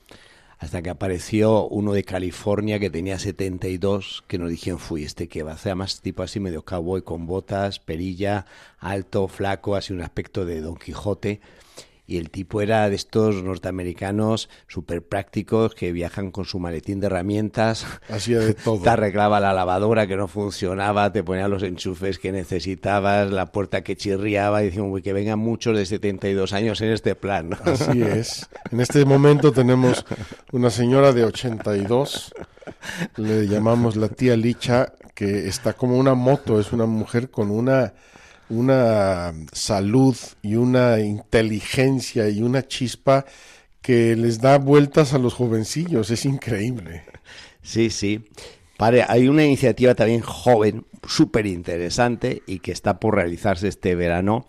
hasta 0.63 0.81
que 0.81 0.89
apareció 0.89 1.67
uno 1.67 1.91
de 1.91 2.03
California 2.03 2.79
que 2.79 2.89
tenía 2.89 3.19
72, 3.19 4.23
que 4.27 4.37
nos 4.37 4.49
dijeron, 4.49 4.79
fui, 4.79 5.03
este 5.03 5.27
que 5.27 5.43
va 5.43 5.51
a 5.51 5.55
hacer 5.55 5.75
más 5.75 5.99
tipo 5.99 6.23
así 6.23 6.39
medio 6.39 6.63
cowboy, 6.63 7.01
con 7.01 7.27
botas, 7.27 7.79
perilla, 7.79 8.45
alto, 8.79 9.27
flaco, 9.27 9.75
así 9.75 9.91
un 9.91 10.01
aspecto 10.01 10.45
de 10.45 10.61
Don 10.61 10.75
Quijote 10.75 11.41
y 12.05 12.17
el 12.17 12.29
tipo 12.29 12.61
era 12.61 12.89
de 12.89 12.95
estos 12.95 13.43
norteamericanos 13.43 14.49
súper 14.67 15.07
prácticos 15.07 15.73
que 15.73 15.91
viajan 15.91 16.31
con 16.31 16.45
su 16.45 16.59
maletín 16.59 16.99
de 16.99 17.07
herramientas. 17.07 17.85
Hacía 18.09 18.39
de 18.39 18.53
todo. 18.53 18.81
Te 18.81 18.89
arreglaba 18.89 19.39
la 19.39 19.53
lavadora 19.53 20.05
que 20.05 20.17
no 20.17 20.27
funcionaba, 20.27 21.13
te 21.13 21.23
ponía 21.23 21.47
los 21.47 21.63
enchufes 21.63 22.19
que 22.19 22.31
necesitabas, 22.31 23.31
la 23.31 23.51
puerta 23.51 23.83
que 23.83 23.95
chirriaba 23.95 24.63
y 24.63 24.65
decíamos, 24.65 25.01
que 25.01 25.13
vengan 25.13 25.39
muchos 25.39 25.77
de 25.77 25.85
72 25.85 26.51
años 26.53 26.81
en 26.81 26.91
este 26.91 27.15
plan. 27.15 27.51
Así 27.63 28.01
es. 28.01 28.49
En 28.71 28.81
este 28.81 29.05
momento 29.05 29.51
tenemos 29.51 30.05
una 30.51 30.69
señora 30.69 31.13
de 31.13 31.23
82, 31.23 32.33
le 33.15 33.47
llamamos 33.47 33.95
la 33.95 34.09
tía 34.09 34.35
Licha, 34.35 34.93
que 35.15 35.47
está 35.47 35.73
como 35.73 35.97
una 35.97 36.15
moto, 36.15 36.59
es 36.59 36.73
una 36.73 36.85
mujer 36.85 37.29
con 37.29 37.49
una 37.49 37.93
una 38.53 39.33
salud 39.51 40.15
y 40.41 40.55
una 40.55 40.99
inteligencia 40.99 42.29
y 42.29 42.41
una 42.41 42.67
chispa 42.67 43.25
que 43.81 44.15
les 44.15 44.39
da 44.39 44.57
vueltas 44.57 45.13
a 45.13 45.19
los 45.19 45.33
jovencillos, 45.33 46.09
es 46.09 46.25
increíble. 46.25 47.03
Sí, 47.61 47.89
sí. 47.89 48.25
hay 48.77 49.27
una 49.27 49.45
iniciativa 49.45 49.95
también 49.95 50.21
joven, 50.21 50.85
súper 51.07 51.45
interesante 51.45 52.43
y 52.45 52.59
que 52.59 52.71
está 52.71 52.99
por 52.99 53.15
realizarse 53.15 53.67
este 53.67 53.95
verano 53.95 54.45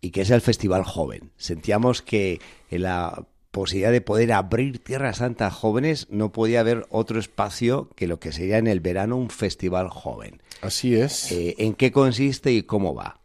y 0.00 0.10
que 0.10 0.22
es 0.22 0.30
el 0.30 0.40
Festival 0.40 0.84
Joven. 0.84 1.30
Sentíamos 1.36 2.02
que 2.02 2.40
en 2.70 2.82
la 2.82 3.26
posibilidad 3.52 3.92
de 3.92 4.00
poder 4.00 4.32
abrir 4.32 4.82
Tierra 4.82 5.12
Santa 5.12 5.46
a 5.46 5.50
jóvenes 5.50 6.08
no 6.10 6.32
podía 6.32 6.60
haber 6.60 6.86
otro 6.90 7.20
espacio 7.20 7.88
que 7.94 8.08
lo 8.08 8.18
que 8.18 8.32
sería 8.32 8.58
en 8.58 8.66
el 8.66 8.80
verano 8.80 9.16
un 9.16 9.30
festival 9.30 9.88
joven. 9.88 10.42
Así 10.60 10.96
es. 10.96 11.30
Eh, 11.30 11.54
¿En 11.58 11.74
qué 11.74 11.92
consiste 11.92 12.52
y 12.52 12.62
cómo 12.62 12.94
va? 12.94 13.21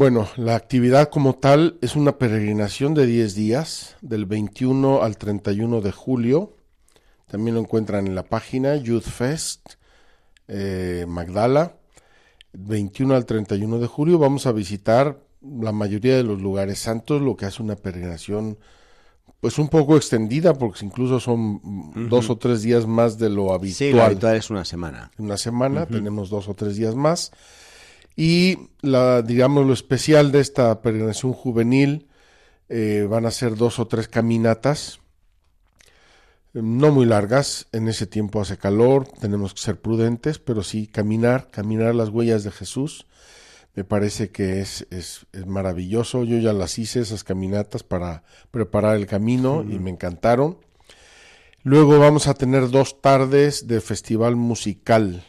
Bueno, 0.00 0.26
la 0.38 0.56
actividad 0.56 1.10
como 1.10 1.34
tal 1.34 1.76
es 1.82 1.94
una 1.94 2.16
peregrinación 2.16 2.94
de 2.94 3.04
10 3.04 3.34
días, 3.34 3.96
del 4.00 4.24
21 4.24 5.02
al 5.02 5.18
31 5.18 5.82
de 5.82 5.92
julio. 5.92 6.56
También 7.26 7.56
lo 7.56 7.60
encuentran 7.60 8.06
en 8.06 8.14
la 8.14 8.22
página 8.22 8.76
Youth 8.76 9.02
Fest 9.02 9.74
eh, 10.48 11.04
Magdala. 11.06 11.76
21 12.54 13.14
al 13.14 13.26
31 13.26 13.78
de 13.78 13.86
julio 13.88 14.18
vamos 14.18 14.46
a 14.46 14.52
visitar 14.52 15.20
la 15.42 15.72
mayoría 15.72 16.16
de 16.16 16.24
los 16.24 16.40
lugares 16.40 16.78
santos, 16.78 17.20
lo 17.20 17.36
que 17.36 17.44
hace 17.44 17.62
una 17.62 17.76
peregrinación 17.76 18.56
pues 19.40 19.58
un 19.58 19.68
poco 19.68 19.98
extendida, 19.98 20.54
porque 20.54 20.82
incluso 20.82 21.20
son 21.20 22.08
dos 22.08 22.30
o 22.30 22.38
tres 22.38 22.62
días 22.62 22.86
más 22.86 23.18
de 23.18 23.28
lo 23.28 23.52
habitual. 23.52 23.74
Sí, 23.74 23.92
lo 23.92 24.02
habitual 24.02 24.36
es 24.36 24.48
una 24.48 24.64
semana. 24.64 25.10
Una 25.18 25.36
semana, 25.36 25.84
tenemos 25.84 26.30
dos 26.30 26.48
o 26.48 26.54
tres 26.54 26.76
días 26.76 26.94
más. 26.94 27.32
Y 28.16 28.58
la, 28.80 29.22
digamos, 29.22 29.66
lo 29.66 29.72
especial 29.72 30.32
de 30.32 30.40
esta 30.40 30.82
peregrinación 30.82 31.32
juvenil 31.32 32.08
eh, 32.68 33.06
van 33.08 33.26
a 33.26 33.30
ser 33.30 33.56
dos 33.56 33.78
o 33.78 33.86
tres 33.86 34.08
caminatas, 34.08 35.00
no 36.52 36.90
muy 36.90 37.06
largas, 37.06 37.68
en 37.72 37.88
ese 37.88 38.06
tiempo 38.06 38.40
hace 38.40 38.58
calor, 38.58 39.06
tenemos 39.20 39.54
que 39.54 39.60
ser 39.60 39.80
prudentes, 39.80 40.38
pero 40.38 40.62
sí 40.62 40.86
caminar, 40.86 41.50
caminar 41.50 41.94
las 41.94 42.08
huellas 42.08 42.42
de 42.42 42.50
Jesús, 42.50 43.06
me 43.74 43.84
parece 43.84 44.30
que 44.30 44.60
es, 44.60 44.86
es, 44.90 45.26
maravilloso. 45.46 46.24
Yo 46.24 46.38
ya 46.38 46.52
las 46.52 46.78
hice, 46.78 47.00
esas 47.00 47.24
caminatas, 47.24 47.82
para 47.82 48.24
preparar 48.50 48.96
el 48.96 49.06
camino 49.06 49.62
y 49.62 49.78
me 49.78 49.90
encantaron. 49.90 50.58
Luego 51.62 51.98
vamos 51.98 52.26
a 52.26 52.34
tener 52.34 52.70
dos 52.70 53.00
tardes 53.00 53.68
de 53.68 53.80
festival 53.80 54.34
musical 54.34 55.24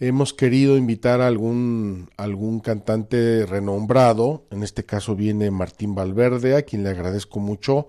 hemos 0.00 0.32
querido 0.32 0.78
invitar 0.78 1.20
a 1.20 1.26
algún, 1.26 2.10
algún 2.16 2.60
cantante 2.60 3.44
renombrado, 3.46 4.46
en 4.50 4.62
este 4.62 4.84
caso 4.84 5.14
viene 5.14 5.50
Martín 5.50 5.94
Valverde, 5.94 6.56
a 6.56 6.62
quien 6.62 6.82
le 6.82 6.90
agradezco 6.90 7.38
mucho, 7.38 7.88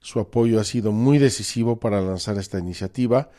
su 0.00 0.20
apoyo 0.20 0.60
ha 0.60 0.64
sido 0.64 0.92
muy 0.92 1.18
decisivo 1.18 1.80
para 1.80 2.00
lanzar 2.00 2.38
esta 2.38 2.58
iniciativa, 2.58 3.30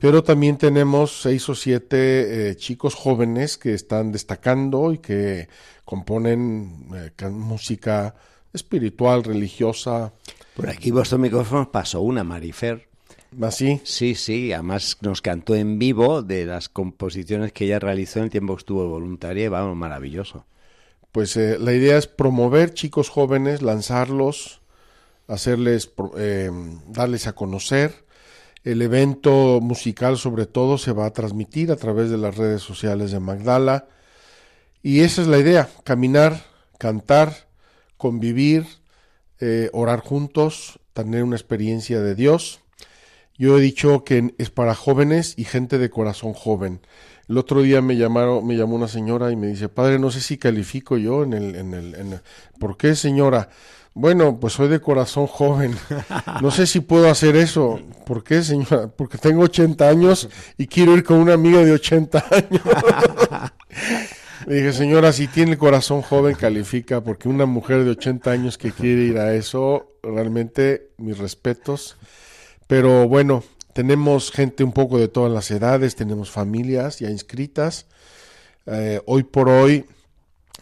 pero 0.00 0.24
también 0.24 0.58
tenemos 0.58 1.22
seis 1.22 1.48
o 1.48 1.54
siete 1.54 2.50
eh, 2.50 2.56
chicos 2.56 2.96
jóvenes 2.96 3.56
que 3.56 3.72
están 3.72 4.10
destacando 4.10 4.92
y 4.92 4.98
que 4.98 5.48
componen 5.84 6.88
eh, 6.96 7.28
música 7.28 8.16
espiritual, 8.52 9.22
religiosa. 9.22 10.12
Por 10.56 10.68
aquí 10.68 10.90
vuestro 10.90 11.18
micrófono 11.18 11.70
pasó 11.70 12.00
una, 12.00 12.24
Marifer, 12.24 12.88
¿Así? 13.40 13.80
Sí, 13.84 14.14
sí, 14.14 14.52
además 14.52 14.98
nos 15.00 15.22
cantó 15.22 15.54
en 15.54 15.78
vivo 15.78 16.22
de 16.22 16.44
las 16.44 16.68
composiciones 16.68 17.52
que 17.52 17.64
ella 17.64 17.78
realizó 17.78 18.18
en 18.18 18.26
el 18.26 18.30
tiempo 18.30 18.54
que 18.54 18.60
estuvo 18.60 18.86
voluntaria 18.88 19.44
y 19.44 19.48
vamos, 19.48 19.76
maravilloso. 19.76 20.44
Pues 21.12 21.36
eh, 21.36 21.58
la 21.58 21.72
idea 21.72 21.96
es 21.96 22.06
promover 22.06 22.74
chicos 22.74 23.08
jóvenes, 23.08 23.62
lanzarlos, 23.62 24.60
hacerles, 25.28 25.92
eh, 26.16 26.50
darles 26.88 27.26
a 27.26 27.34
conocer. 27.34 28.04
El 28.64 28.82
evento 28.82 29.60
musical 29.60 30.18
sobre 30.18 30.46
todo 30.46 30.78
se 30.78 30.92
va 30.92 31.06
a 31.06 31.12
transmitir 31.12 31.70
a 31.72 31.76
través 31.76 32.10
de 32.10 32.18
las 32.18 32.36
redes 32.36 32.62
sociales 32.62 33.12
de 33.12 33.20
Magdala. 33.20 33.88
Y 34.82 35.00
esa 35.00 35.22
es 35.22 35.28
la 35.28 35.38
idea, 35.38 35.68
caminar, 35.84 36.44
cantar, 36.78 37.48
convivir, 37.96 38.66
eh, 39.40 39.70
orar 39.72 40.00
juntos, 40.00 40.80
tener 40.92 41.24
una 41.24 41.36
experiencia 41.36 42.00
de 42.00 42.14
Dios. 42.14 42.61
Yo 43.42 43.58
he 43.58 43.60
dicho 43.60 44.04
que 44.04 44.32
es 44.38 44.50
para 44.50 44.76
jóvenes 44.76 45.34
y 45.36 45.42
gente 45.42 45.78
de 45.78 45.90
corazón 45.90 46.32
joven. 46.32 46.78
El 47.28 47.38
otro 47.38 47.60
día 47.60 47.82
me 47.82 47.96
llamaron, 47.96 48.46
me 48.46 48.54
llamó 48.54 48.76
una 48.76 48.86
señora 48.86 49.32
y 49.32 49.36
me 49.36 49.48
dice, 49.48 49.68
padre, 49.68 49.98
no 49.98 50.12
sé 50.12 50.20
si 50.20 50.38
califico 50.38 50.96
yo 50.96 51.24
en 51.24 51.32
el, 51.32 51.56
en 51.56 51.74
el, 51.74 51.94
en 51.96 52.12
el... 52.12 52.20
¿por 52.60 52.76
qué 52.76 52.94
señora? 52.94 53.48
Bueno, 53.94 54.38
pues 54.38 54.52
soy 54.52 54.68
de 54.68 54.78
corazón 54.78 55.26
joven. 55.26 55.74
No 56.40 56.52
sé 56.52 56.68
si 56.68 56.78
puedo 56.78 57.10
hacer 57.10 57.34
eso. 57.34 57.80
¿Por 58.06 58.22
qué, 58.22 58.44
señora? 58.44 58.86
Porque 58.86 59.18
tengo 59.18 59.42
80 59.42 59.88
años 59.88 60.28
y 60.56 60.68
quiero 60.68 60.96
ir 60.96 61.02
con 61.02 61.16
una 61.16 61.32
amiga 61.32 61.64
de 61.64 61.72
80 61.72 62.24
años. 62.30 62.62
Le 64.46 64.54
dije, 64.54 64.72
señora, 64.72 65.12
si 65.12 65.26
tiene 65.26 65.58
corazón 65.58 66.02
joven, 66.02 66.36
califica, 66.36 67.00
porque 67.00 67.28
una 67.28 67.46
mujer 67.46 67.82
de 67.82 67.90
80 67.90 68.30
años 68.30 68.56
que 68.56 68.70
quiere 68.70 69.02
ir 69.02 69.18
a 69.18 69.34
eso, 69.34 69.96
realmente 70.00 70.90
mis 70.96 71.18
respetos. 71.18 71.96
Pero 72.72 73.06
bueno, 73.06 73.44
tenemos 73.74 74.30
gente 74.30 74.64
un 74.64 74.72
poco 74.72 74.98
de 74.98 75.06
todas 75.06 75.30
las 75.30 75.50
edades, 75.50 75.94
tenemos 75.94 76.30
familias 76.30 77.00
ya 77.00 77.10
inscritas. 77.10 77.84
Eh, 78.64 78.98
hoy 79.04 79.24
por 79.24 79.50
hoy 79.50 79.84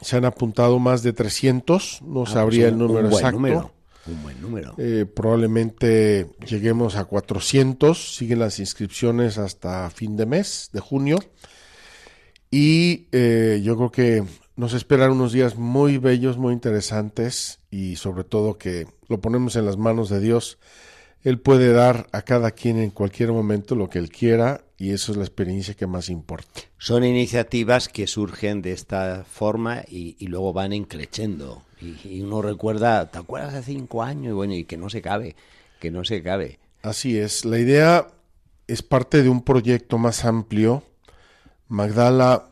se 0.00 0.17
han 0.17 0.25
apuntado 0.25 0.81
más 0.81 1.05
de 1.05 1.12
300, 1.12 2.02
no 2.02 2.09
ah, 2.09 2.25
pues 2.25 2.31
sabría 2.31 2.67
el 2.67 2.76
número 2.76 3.07
exacto. 3.11 3.37
un 3.37 4.23
buen 4.25 4.43
número. 4.43 4.75
Eh, 4.76 5.07
probablemente 5.07 6.26
lleguemos 6.45 6.97
a 6.97 7.05
400, 7.05 8.17
siguen 8.17 8.40
las 8.40 8.59
inscripciones 8.59 9.38
hasta 9.38 9.88
fin 9.90 10.17
de 10.17 10.26
mes, 10.26 10.71
de 10.73 10.81
junio. 10.81 11.21
Y 12.50 13.07
eh, 13.12 13.61
yo 13.62 13.76
creo 13.76 13.93
que 13.93 14.25
nos 14.57 14.75
esperan 14.75 15.12
unos 15.12 15.31
días 15.31 15.55
muy 15.55 15.99
bellos, 15.99 16.38
muy 16.38 16.55
interesantes 16.55 17.61
y 17.71 17.95
sobre 17.95 18.25
todo 18.25 18.59
que 18.59 18.88
lo 19.07 19.21
ponemos 19.21 19.55
en 19.55 19.64
las 19.64 19.76
manos 19.76 20.09
de 20.09 20.19
Dios. 20.19 20.59
Él 21.23 21.39
puede 21.39 21.73
dar 21.73 22.09
a 22.12 22.23
cada 22.23 22.53
quien 22.53 22.79
en 22.79 22.91
cualquier 22.91 23.33
momento 23.33 23.75
lo 23.75 23.91
que 23.91 23.99
él 23.99 24.11
quiera 24.11 24.65
y 24.79 24.93
eso 24.93 25.12
es 25.12 25.19
la 25.19 25.25
experiencia 25.25 25.75
que 25.75 25.87
más 25.87 26.09
importa. 26.09 26.62
Son 26.79 27.05
iniciativas 27.05 27.89
que 27.89 28.07
surgen 28.07 28.62
de 28.62 28.73
esta 28.73 29.25
forma 29.25 29.83
y, 29.87 30.27
luego 30.27 30.53
van 30.53 30.73
encrechendo. 30.73 31.62
Y, 31.81 31.97
y, 32.09 32.23
uno 32.23 32.41
recuerda, 32.41 33.11
¿te 33.11 33.19
acuerdas 33.19 33.53
de 33.53 33.62
cinco 33.62 34.03
años? 34.03 34.31
Y 34.31 34.35
bueno, 34.35 34.55
y 34.55 34.65
que 34.65 34.79
no 34.79 34.89
se 34.89 35.03
cabe, 35.03 35.37
que 35.79 35.91
no 35.91 36.05
se 36.05 36.23
cabe. 36.23 36.59
Así 36.83 37.19
es. 37.19 37.45
La 37.45 37.59
idea 37.59 38.07
es 38.67 38.83
parte 38.83 39.23
de 39.23 39.29
un 39.29 39.43
proyecto 39.43 39.99
más 39.99 40.25
amplio 40.25 40.83
Magdala, 41.71 42.49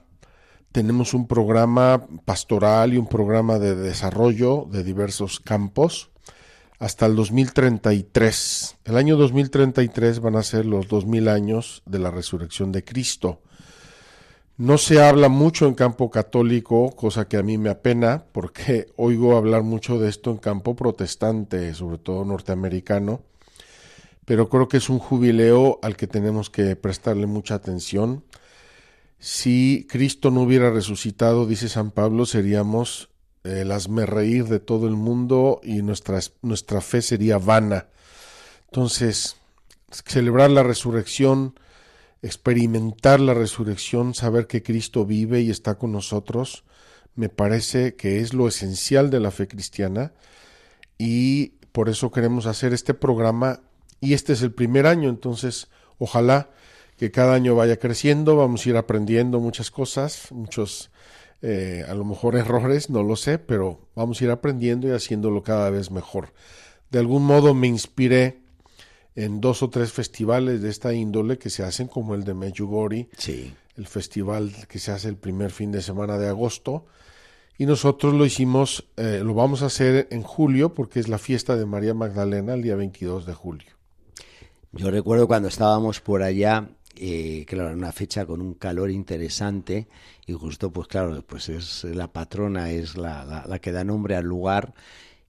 tenemos 0.70 1.12
un 1.12 1.26
programa 1.26 2.06
pastoral 2.24 2.94
y 2.94 2.98
un 2.98 3.08
programa 3.08 3.58
de 3.58 3.74
desarrollo 3.74 4.68
de 4.70 4.84
diversos 4.84 5.40
campos 5.40 6.12
hasta 6.78 7.06
el 7.06 7.16
2033. 7.16 8.76
El 8.84 8.96
año 8.96 9.16
2033 9.16 10.20
van 10.20 10.36
a 10.36 10.42
ser 10.42 10.66
los 10.66 10.88
2000 10.88 11.28
años 11.28 11.82
de 11.86 11.98
la 11.98 12.10
resurrección 12.10 12.72
de 12.72 12.84
Cristo. 12.84 13.40
No 14.56 14.78
se 14.78 15.00
habla 15.00 15.28
mucho 15.28 15.66
en 15.66 15.74
campo 15.74 16.10
católico, 16.10 16.90
cosa 16.96 17.28
que 17.28 17.36
a 17.36 17.42
mí 17.42 17.58
me 17.58 17.70
apena, 17.70 18.24
porque 18.32 18.88
oigo 18.96 19.36
hablar 19.36 19.62
mucho 19.62 19.98
de 19.98 20.08
esto 20.08 20.30
en 20.30 20.38
campo 20.38 20.74
protestante, 20.74 21.74
sobre 21.74 21.98
todo 21.98 22.24
norteamericano, 22.24 23.22
pero 24.24 24.48
creo 24.48 24.68
que 24.68 24.76
es 24.76 24.88
un 24.88 24.98
jubileo 24.98 25.78
al 25.82 25.96
que 25.96 26.06
tenemos 26.06 26.50
que 26.50 26.76
prestarle 26.76 27.26
mucha 27.26 27.54
atención 27.54 28.24
si 29.18 29.86
Cristo 29.88 30.30
no 30.30 30.42
hubiera 30.42 30.70
resucitado, 30.70 31.46
dice 31.46 31.68
San 31.68 31.90
Pablo, 31.90 32.24
seríamos 32.24 33.08
el 33.44 33.70
asme 33.72 34.06
reír 34.06 34.44
de 34.44 34.60
todo 34.60 34.88
el 34.88 34.96
mundo 34.96 35.60
y 35.62 35.82
nuestra, 35.82 36.20
nuestra 36.42 36.80
fe 36.80 37.02
sería 37.02 37.38
vana. 37.38 37.86
Entonces, 38.66 39.36
celebrar 39.90 40.50
la 40.50 40.62
resurrección, 40.62 41.58
experimentar 42.22 43.20
la 43.20 43.34
resurrección, 43.34 44.14
saber 44.14 44.46
que 44.46 44.62
Cristo 44.62 45.06
vive 45.06 45.40
y 45.40 45.50
está 45.50 45.76
con 45.76 45.92
nosotros, 45.92 46.64
me 47.14 47.28
parece 47.28 47.96
que 47.96 48.20
es 48.20 48.34
lo 48.34 48.48
esencial 48.48 49.10
de 49.10 49.20
la 49.20 49.30
fe 49.30 49.48
cristiana 49.48 50.12
y 50.98 51.54
por 51.72 51.88
eso 51.88 52.10
queremos 52.10 52.46
hacer 52.46 52.72
este 52.72 52.94
programa 52.94 53.60
y 54.00 54.14
este 54.14 54.32
es 54.32 54.42
el 54.42 54.52
primer 54.52 54.86
año, 54.86 55.08
entonces 55.08 55.68
ojalá 55.98 56.50
que 56.96 57.10
cada 57.10 57.34
año 57.34 57.54
vaya 57.54 57.78
creciendo, 57.78 58.36
vamos 58.36 58.66
a 58.66 58.68
ir 58.68 58.76
aprendiendo 58.76 59.40
muchas 59.40 59.70
cosas, 59.70 60.30
muchos 60.32 60.90
eh, 61.42 61.84
a 61.88 61.94
lo 61.94 62.04
mejor 62.04 62.36
errores, 62.36 62.90
no 62.90 63.02
lo 63.02 63.16
sé, 63.16 63.38
pero 63.38 63.88
vamos 63.94 64.20
a 64.20 64.24
ir 64.24 64.30
aprendiendo 64.30 64.88
y 64.88 64.90
haciéndolo 64.90 65.42
cada 65.42 65.70
vez 65.70 65.90
mejor. 65.90 66.32
De 66.90 66.98
algún 66.98 67.24
modo 67.24 67.54
me 67.54 67.66
inspiré 67.66 68.40
en 69.14 69.40
dos 69.40 69.62
o 69.62 69.70
tres 69.70 69.92
festivales 69.92 70.62
de 70.62 70.70
esta 70.70 70.94
índole 70.94 71.38
que 71.38 71.50
se 71.50 71.62
hacen, 71.62 71.88
como 71.88 72.14
el 72.14 72.24
de 72.24 72.34
Medjugorje, 72.34 73.08
sí. 73.16 73.52
el 73.76 73.86
festival 73.86 74.52
que 74.68 74.78
se 74.78 74.92
hace 74.92 75.08
el 75.08 75.16
primer 75.16 75.50
fin 75.50 75.72
de 75.72 75.82
semana 75.82 76.18
de 76.18 76.28
agosto, 76.28 76.86
y 77.58 77.66
nosotros 77.66 78.14
lo 78.14 78.24
hicimos, 78.24 78.86
eh, 78.96 79.20
lo 79.24 79.34
vamos 79.34 79.62
a 79.62 79.66
hacer 79.66 80.06
en 80.12 80.22
julio 80.22 80.74
porque 80.74 81.00
es 81.00 81.08
la 81.08 81.18
fiesta 81.18 81.56
de 81.56 81.66
María 81.66 81.92
Magdalena 81.92 82.54
el 82.54 82.62
día 82.62 82.76
22 82.76 83.26
de 83.26 83.34
julio. 83.34 83.72
Yo 84.70 84.90
recuerdo 84.90 85.26
cuando 85.26 85.48
estábamos 85.48 86.00
por 86.00 86.22
allá 86.22 86.68
eh, 87.00 87.44
claro, 87.46 87.72
una 87.72 87.92
fecha 87.92 88.26
con 88.26 88.40
un 88.40 88.54
calor 88.54 88.90
interesante 88.90 89.88
y 90.26 90.32
justo, 90.32 90.70
pues 90.70 90.88
claro, 90.88 91.22
pues 91.26 91.48
es 91.48 91.84
la 91.84 92.08
patrona, 92.08 92.70
es 92.70 92.96
la, 92.96 93.44
la, 93.46 93.58
que 93.58 93.72
da 93.72 93.84
nombre 93.84 94.16
al 94.16 94.24
lugar 94.24 94.74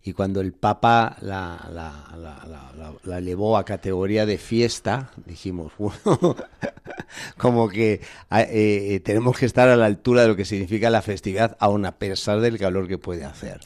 y 0.02 0.14
cuando 0.14 0.40
el 0.42 0.54
Papa 0.54 1.18
la, 1.22 1.70
la, 1.72 2.96
la, 3.04 3.18
elevó 3.18 3.58
a 3.58 3.66
categoría 3.66 4.26
de 4.26 4.38
fiesta, 4.38 5.12
dijimos, 5.26 5.74
bueno, 5.78 6.36
como 7.38 7.70
que 7.70 8.02
ah, 8.30 8.42
eh, 8.42 8.96
eh, 8.96 9.00
tenemos 9.02 9.38
que 9.38 9.46
estar 9.46 9.68
a 9.68 9.76
la 9.76 9.86
altura 9.86 10.22
de 10.22 10.30
lo 10.30 10.36
que 10.36 10.46
significa 10.46 10.90
la 10.90 11.02
festividad, 11.02 11.58
aun 11.60 11.86
a 11.86 11.98
pesar 11.98 12.40
del 12.40 12.58
calor 12.58 12.88
que 12.88 12.98
puede 12.98 13.26
hacer. 13.26 13.60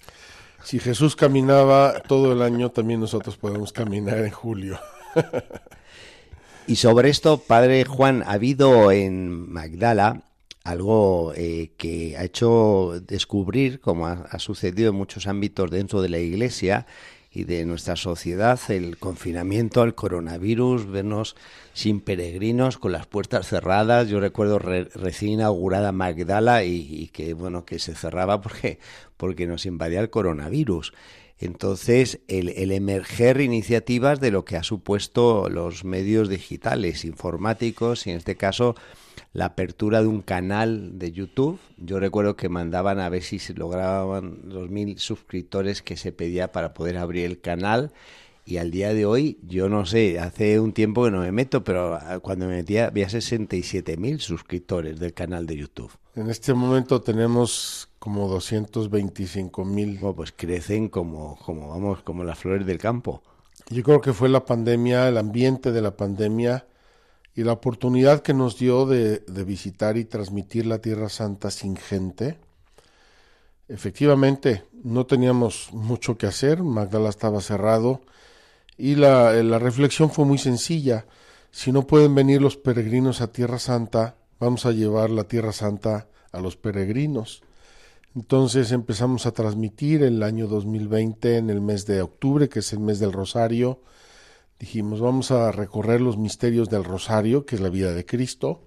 Si 0.63 0.79
Jesús 0.79 1.15
caminaba 1.15 2.01
todo 2.07 2.33
el 2.33 2.41
año, 2.41 2.71
también 2.71 2.99
nosotros 2.99 3.37
podemos 3.37 3.71
caminar 3.71 4.19
en 4.19 4.31
julio. 4.31 4.79
Y 6.65 6.77
sobre 6.77 7.09
esto, 7.09 7.39
padre 7.39 7.83
Juan, 7.83 8.23
ha 8.23 8.33
habido 8.33 8.91
en 8.91 9.51
Magdala 9.51 10.23
algo 10.63 11.33
eh, 11.35 11.71
que 11.77 12.15
ha 12.17 12.23
hecho 12.23 13.01
descubrir, 13.05 13.81
como 13.81 14.07
ha, 14.07 14.39
sucedido 14.39 14.91
en 14.91 14.95
muchos 14.95 15.27
ámbitos 15.27 15.69
dentro 15.69 16.01
de 16.01 16.07
la 16.07 16.19
Iglesia 16.19 16.85
y 17.31 17.43
de 17.43 17.65
nuestra 17.65 17.97
sociedad, 17.97 18.59
el 18.69 18.97
confinamiento 18.97 19.81
al 19.81 19.95
coronavirus, 19.95 20.89
vernos 20.89 21.35
sin 21.73 21.99
peregrinos, 21.99 22.77
con 22.77 22.93
las 22.93 23.07
puertas 23.07 23.47
cerradas. 23.47 24.07
Yo 24.07 24.21
recuerdo 24.21 24.59
recién 24.59 25.31
inaugurada 25.31 25.91
Magdala 25.91 26.63
y, 26.63 26.87
y, 26.89 27.07
que 27.07 27.33
bueno 27.33 27.65
que 27.65 27.79
se 27.79 27.95
cerraba 27.95 28.39
porque 28.39 28.79
porque 29.17 29.47
nos 29.47 29.65
invadía 29.65 29.99
el 29.99 30.09
coronavirus. 30.09 30.93
Entonces, 31.39 32.21
el, 32.27 32.71
emerger 32.71 33.41
iniciativas 33.41 34.19
de 34.19 34.31
lo 34.31 34.45
que 34.45 34.55
ha 34.55 34.63
supuesto 34.63 35.49
los 35.49 35.83
medios 35.83 36.29
digitales, 36.29 37.05
informáticos, 37.05 38.07
y 38.07 38.11
en 38.11 38.17
este 38.17 38.35
caso 38.35 38.75
la 39.33 39.45
apertura 39.45 40.01
de 40.01 40.07
un 40.07 40.21
canal 40.21 40.99
de 40.99 41.11
YouTube. 41.11 41.59
Yo 41.77 41.99
recuerdo 41.99 42.35
que 42.35 42.49
mandaban 42.49 42.99
a 42.99 43.09
ver 43.09 43.23
si 43.23 43.39
se 43.39 43.53
lograban 43.53 44.41
los 44.45 44.69
mil 44.69 44.99
suscriptores 44.99 45.81
que 45.81 45.97
se 45.97 46.11
pedía 46.11 46.51
para 46.51 46.73
poder 46.73 46.97
abrir 46.97 47.25
el 47.25 47.41
canal. 47.41 47.91
Y 48.45 48.57
al 48.57 48.71
día 48.71 48.93
de 48.93 49.05
hoy, 49.05 49.39
yo 49.47 49.69
no 49.69 49.85
sé, 49.85 50.19
hace 50.19 50.59
un 50.59 50.73
tiempo 50.73 51.05
que 51.05 51.11
no 51.11 51.21
me 51.21 51.31
meto, 51.31 51.63
pero 51.63 51.97
cuando 52.21 52.45
me 52.47 52.57
metía 52.57 52.87
había 52.87 53.09
67 53.09 53.97
mil 53.97 54.19
suscriptores 54.19 54.99
del 54.99 55.13
canal 55.13 55.45
de 55.47 55.57
YouTube. 55.57 55.91
En 56.15 56.29
este 56.29 56.53
momento 56.53 57.01
tenemos 57.01 57.89
como 57.97 58.27
225 58.27 59.65
mil. 59.65 59.99
pues 60.15 60.31
crecen 60.31 60.89
como, 60.89 61.37
como, 61.43 61.69
vamos, 61.69 62.03
como 62.03 62.23
las 62.23 62.37
flores 62.37 62.67
del 62.67 62.77
campo. 62.77 63.23
Yo 63.69 63.81
creo 63.81 64.01
que 64.01 64.13
fue 64.13 64.29
la 64.29 64.45
pandemia, 64.45 65.07
el 65.07 65.17
ambiente 65.17 65.71
de 65.71 65.81
la 65.81 65.97
pandemia 65.97 66.67
y 67.35 67.43
la 67.43 67.53
oportunidad 67.53 68.21
que 68.21 68.33
nos 68.33 68.59
dio 68.59 68.85
de, 68.85 69.19
de 69.19 69.43
visitar 69.43 69.97
y 69.97 70.05
transmitir 70.05 70.67
la 70.67 70.79
Tierra 70.79 71.09
Santa 71.09 71.49
sin 71.49 71.75
gente. 71.77 72.37
Efectivamente, 73.67 74.65
no 74.83 75.07
teníamos 75.07 75.69
mucho 75.71 76.17
que 76.17 76.27
hacer, 76.27 76.61
Magdala 76.61 77.09
estaba 77.09 77.41
cerrado 77.41 78.01
Y 78.77 78.95
la, 78.95 79.31
la 79.41 79.57
reflexión 79.57 80.11
fue 80.11 80.25
muy 80.25 80.37
sencilla. 80.37 81.05
Si 81.49 81.71
no 81.71 81.87
pueden 81.87 82.13
venir 82.13 82.41
los 82.41 82.57
peregrinos 82.57 83.21
a 83.21 83.31
Tierra 83.31 83.57
Santa, 83.57 84.15
vamos 84.39 84.65
a 84.65 84.71
llevar 84.71 85.09
la 85.09 85.25
Tierra 85.25 85.51
Santa 85.51 86.07
a 86.31 86.39
los 86.39 86.57
peregrinos. 86.57 87.43
Entonces 88.15 88.71
empezamos 88.71 89.25
a 89.25 89.31
transmitir 89.31 90.03
el 90.03 90.21
año 90.21 90.47
2020 90.47 91.37
en 91.37 91.49
el 91.49 91.61
mes 91.61 91.85
de 91.85 92.01
octubre, 92.01 92.47
que 92.47 92.59
es 92.59 92.71
el 92.73 92.79
mes 92.79 92.99
del 92.99 93.11
Rosario. 93.11 93.81
Dijimos, 94.59 95.01
vamos 95.01 95.31
a 95.31 95.51
recorrer 95.51 95.99
los 95.99 96.17
misterios 96.17 96.69
del 96.69 96.83
Rosario, 96.83 97.45
que 97.45 97.55
es 97.55 97.61
la 97.61 97.69
vida 97.69 97.93
de 97.93 98.05
Cristo. 98.05 98.61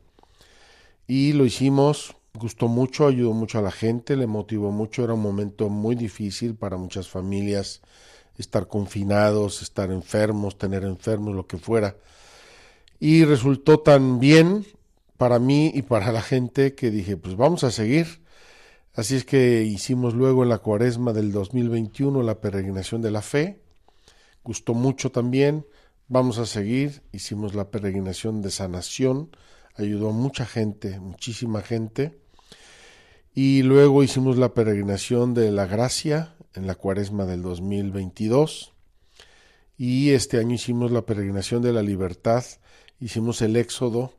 Y 1.06 1.32
lo 1.32 1.44
hicimos, 1.44 2.16
gustó 2.34 2.66
mucho, 2.66 3.06
ayudó 3.06 3.32
mucho 3.32 3.58
a 3.58 3.62
la 3.62 3.70
gente, 3.70 4.16
le 4.16 4.26
motivó 4.26 4.72
mucho. 4.72 5.04
Era 5.04 5.14
un 5.14 5.22
momento 5.22 5.68
muy 5.68 5.94
difícil 5.94 6.56
para 6.56 6.76
muchas 6.76 7.08
familias 7.08 7.82
estar 8.36 8.66
confinados, 8.66 9.62
estar 9.62 9.90
enfermos, 9.90 10.58
tener 10.58 10.84
enfermos, 10.84 11.34
lo 11.34 11.46
que 11.46 11.56
fuera. 11.56 11.96
Y 12.98 13.24
resultó 13.24 13.78
tan 13.80 14.18
bien 14.18 14.66
para 15.16 15.38
mí 15.38 15.70
y 15.74 15.82
para 15.82 16.12
la 16.12 16.22
gente 16.22 16.74
que 16.74 16.90
dije, 16.90 17.16
pues 17.16 17.36
vamos 17.36 17.64
a 17.64 17.70
seguir. 17.70 18.20
Así 18.94 19.16
es 19.16 19.24
que 19.24 19.62
hicimos 19.62 20.14
luego 20.14 20.42
en 20.42 20.48
la 20.48 20.58
cuaresma 20.58 21.12
del 21.12 21.32
2021 21.32 22.22
la 22.22 22.40
peregrinación 22.40 23.02
de 23.02 23.10
la 23.10 23.22
fe. 23.22 23.60
Gustó 24.42 24.74
mucho 24.74 25.10
también. 25.10 25.66
Vamos 26.08 26.38
a 26.38 26.46
seguir. 26.46 27.02
Hicimos 27.12 27.54
la 27.54 27.70
peregrinación 27.70 28.40
de 28.40 28.50
sanación. 28.50 29.30
Ayudó 29.74 30.10
a 30.10 30.12
mucha 30.12 30.46
gente, 30.46 30.98
muchísima 31.00 31.60
gente. 31.60 32.18
Y 33.34 33.62
luego 33.62 34.02
hicimos 34.02 34.38
la 34.38 34.54
peregrinación 34.54 35.34
de 35.34 35.50
la 35.50 35.66
gracia 35.66 36.34
en 36.54 36.66
la 36.66 36.74
cuaresma 36.74 37.26
del 37.26 37.42
2022. 37.42 38.72
Y 39.76 40.12
este 40.12 40.38
año 40.38 40.54
hicimos 40.54 40.90
la 40.90 41.02
peregrinación 41.02 41.60
de 41.60 41.74
la 41.74 41.82
libertad. 41.82 42.44
Hicimos 42.98 43.42
el 43.42 43.56
éxodo 43.56 44.14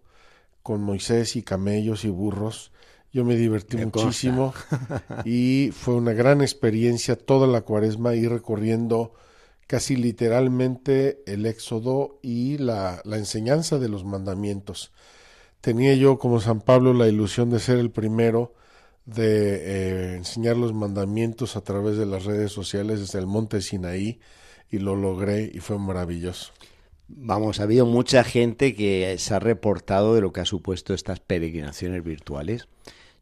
con 0.68 0.84
Moisés 0.84 1.38
y 1.38 1.44
camellos 1.44 2.04
y 2.04 2.10
burros. 2.10 2.74
Yo 3.14 3.24
me 3.24 3.38
divertí 3.38 3.78
muchísimo 3.78 4.54
y 5.24 5.72
fue 5.72 5.96
una 5.96 6.12
gran 6.12 6.42
experiencia 6.42 7.16
toda 7.16 7.48
la 7.48 7.62
cuaresma 7.62 8.16
ir 8.16 8.32
recorriendo 8.32 9.14
casi 9.66 9.96
literalmente 9.96 11.24
el 11.26 11.46
éxodo 11.46 12.20
y 12.22 12.58
la, 12.58 13.00
la 13.06 13.16
enseñanza 13.16 13.80
de 13.80 13.88
los 13.88 14.04
mandamientos. 14.04 14.92
Tenía 15.62 15.94
yo 15.94 16.20
como 16.20 16.42
San 16.42 16.60
Pablo 16.60 16.94
la 16.94 17.08
ilusión 17.08 17.50
de 17.50 17.60
ser 17.60 17.78
el 17.78 17.90
primero 17.90 18.54
de 19.06 19.56
eh, 19.56 20.16
enseñar 20.18 20.58
los 20.58 20.74
mandamientos 20.74 21.56
a 21.56 21.62
través 21.62 21.96
de 21.96 22.06
las 22.06 22.26
redes 22.26 22.52
sociales 22.52 23.00
desde 23.00 23.20
el 23.20 23.26
monte 23.26 23.62
Sinaí 23.62 24.20
y 24.70 24.80
lo 24.80 24.98
logré 24.98 25.50
y 25.54 25.60
fue 25.62 25.80
maravilloso. 25.80 26.52
Vamos, 27.10 27.60
ha 27.60 27.63
habido 27.63 27.86
mucha 27.86 28.24
gente 28.24 28.76
que 28.76 29.15
se 29.17 29.34
ha 29.34 29.39
reportado 29.39 30.13
de 30.13 30.22
lo 30.22 30.34
que 30.34 30.41
ha 30.41 30.46
supuesto 30.46 30.93
estas 30.93 31.20
peregrinaciones 31.20 32.04
virtuales. 32.04 32.67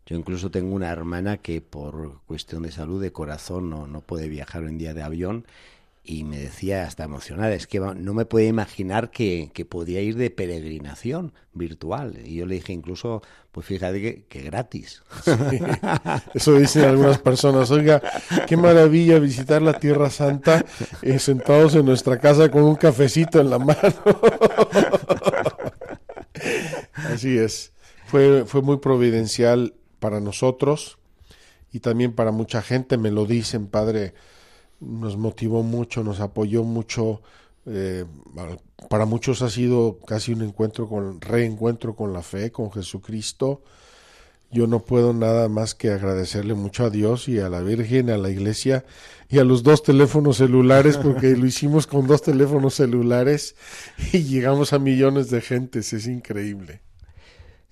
Yo 0.08 0.16
incluso 0.16 0.50
tengo 0.52 0.76
una 0.76 0.92
hermana 0.92 1.38
que 1.38 1.62
por 1.62 2.20
cuestión 2.26 2.64
de 2.64 2.72
salud 2.72 3.02
de 3.02 3.12
corazón 3.12 3.70
no, 3.70 3.88
no 3.88 4.02
puede 4.02 4.28
viajar 4.28 4.64
un 4.64 4.78
día 4.78 4.94
de 4.94 5.04
avión 5.04 5.46
y 6.06 6.24
me 6.24 6.38
decía 6.38 6.84
hasta 6.84 7.04
emocionada, 7.04 7.54
es 7.54 7.68
que 7.68 7.80
no 7.80 8.14
me 8.14 8.26
puede 8.26 8.48
imaginar 8.48 9.10
que, 9.12 9.52
que 9.54 9.66
podía 9.66 10.02
ir 10.02 10.16
de 10.16 10.30
peregrinación 10.30 11.34
virtual. 11.54 12.20
Y 12.24 12.36
yo 12.36 12.46
le 12.46 12.56
dije 12.56 12.74
incluso, 12.74 13.22
pues 13.52 13.66
fíjate 13.66 14.26
que, 14.28 14.42
gratis. 14.42 15.02
eso 16.34 16.58
dicen 16.58 16.84
algunas 16.86 17.18
personas, 17.20 17.72
oiga, 17.72 18.02
qué 18.48 18.58
maravilla 18.58 19.18
visitar 19.20 19.62
la 19.62 19.80
Tierra 19.80 20.10
Santa 20.10 20.66
eh, 21.02 21.20
sentados 21.20 21.76
en 21.76 21.86
nuestra 21.86 22.20
casa 22.20 22.52
con 22.52 22.64
un 22.64 22.76
cafecito 22.76 23.40
en 23.40 23.50
la 23.50 23.60
mano. 23.60 23.80
Así 26.94 27.38
es, 27.38 27.72
fue, 28.06 28.46
fue 28.46 28.62
muy 28.62 28.78
providencial 28.78 29.74
para 30.00 30.20
nosotros 30.20 30.98
y 31.72 31.80
también 31.80 32.14
para 32.14 32.32
mucha 32.32 32.62
gente, 32.62 32.98
me 32.98 33.12
lo 33.12 33.26
dicen, 33.26 33.68
Padre 33.68 34.14
nos 34.80 35.18
motivó 35.18 35.64
mucho, 35.64 36.04
nos 36.04 36.20
apoyó 36.20 36.64
mucho. 36.64 37.22
Eh, 37.66 38.06
para 38.90 39.06
muchos 39.06 39.42
ha 39.42 39.50
sido 39.50 40.00
casi 40.06 40.34
un 40.34 40.44
encuentro 40.44 40.88
con 40.88 41.20
reencuentro 41.22 41.96
con 41.96 42.14
la 42.14 42.22
fe, 42.22 42.52
con 42.52 42.72
Jesucristo. 42.72 43.62
Yo 44.52 44.68
no 44.68 44.80
puedo 44.80 45.14
nada 45.14 45.50
más 45.50 45.76
que 45.76 45.90
agradecerle 45.90 46.54
mucho 46.54 46.86
a 46.86 46.90
Dios 46.90 47.28
y 47.28 47.40
a 47.40 47.50
la 47.50 47.62
Virgen, 47.62 48.10
a 48.10 48.18
la 48.18 48.30
Iglesia 48.30 48.86
y 49.28 49.40
a 49.40 49.44
los 49.44 49.64
dos 49.64 49.84
teléfonos 49.84 50.38
celulares, 50.38 50.98
porque 50.98 51.36
lo 51.36 51.46
hicimos 51.46 51.88
con 51.88 52.08
dos 52.08 52.22
teléfonos 52.22 52.76
celulares 52.76 53.56
y 54.14 54.24
llegamos 54.24 54.72
a 54.72 54.80
millones 54.80 55.30
de 55.30 55.42
gentes. 55.42 55.92
Es 55.94 56.08
increíble. 56.08 56.85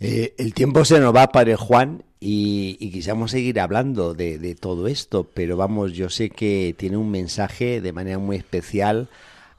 Eh, 0.06 0.36
el 0.38 0.54
tiempo 0.54 0.84
se 0.84 1.00
nos 1.00 1.16
va, 1.16 1.32
Padre 1.32 1.56
Juan, 1.56 2.04
y, 2.20 2.76
y 2.82 2.92
quisiéramos 2.92 3.32
seguir 3.32 3.58
hablando 3.62 4.13
de, 4.13 4.38
de, 4.38 4.54
todo 4.54 4.88
esto, 4.88 5.30
pero 5.34 5.56
vamos, 5.56 5.94
yo 5.94 6.10
sé 6.10 6.30
que 6.30 6.76
tiene 6.78 6.98
un 6.98 7.10
mensaje 7.10 7.80
de 7.80 7.94
manera 7.94 8.18
muy 8.18 8.36
especial 8.36 9.08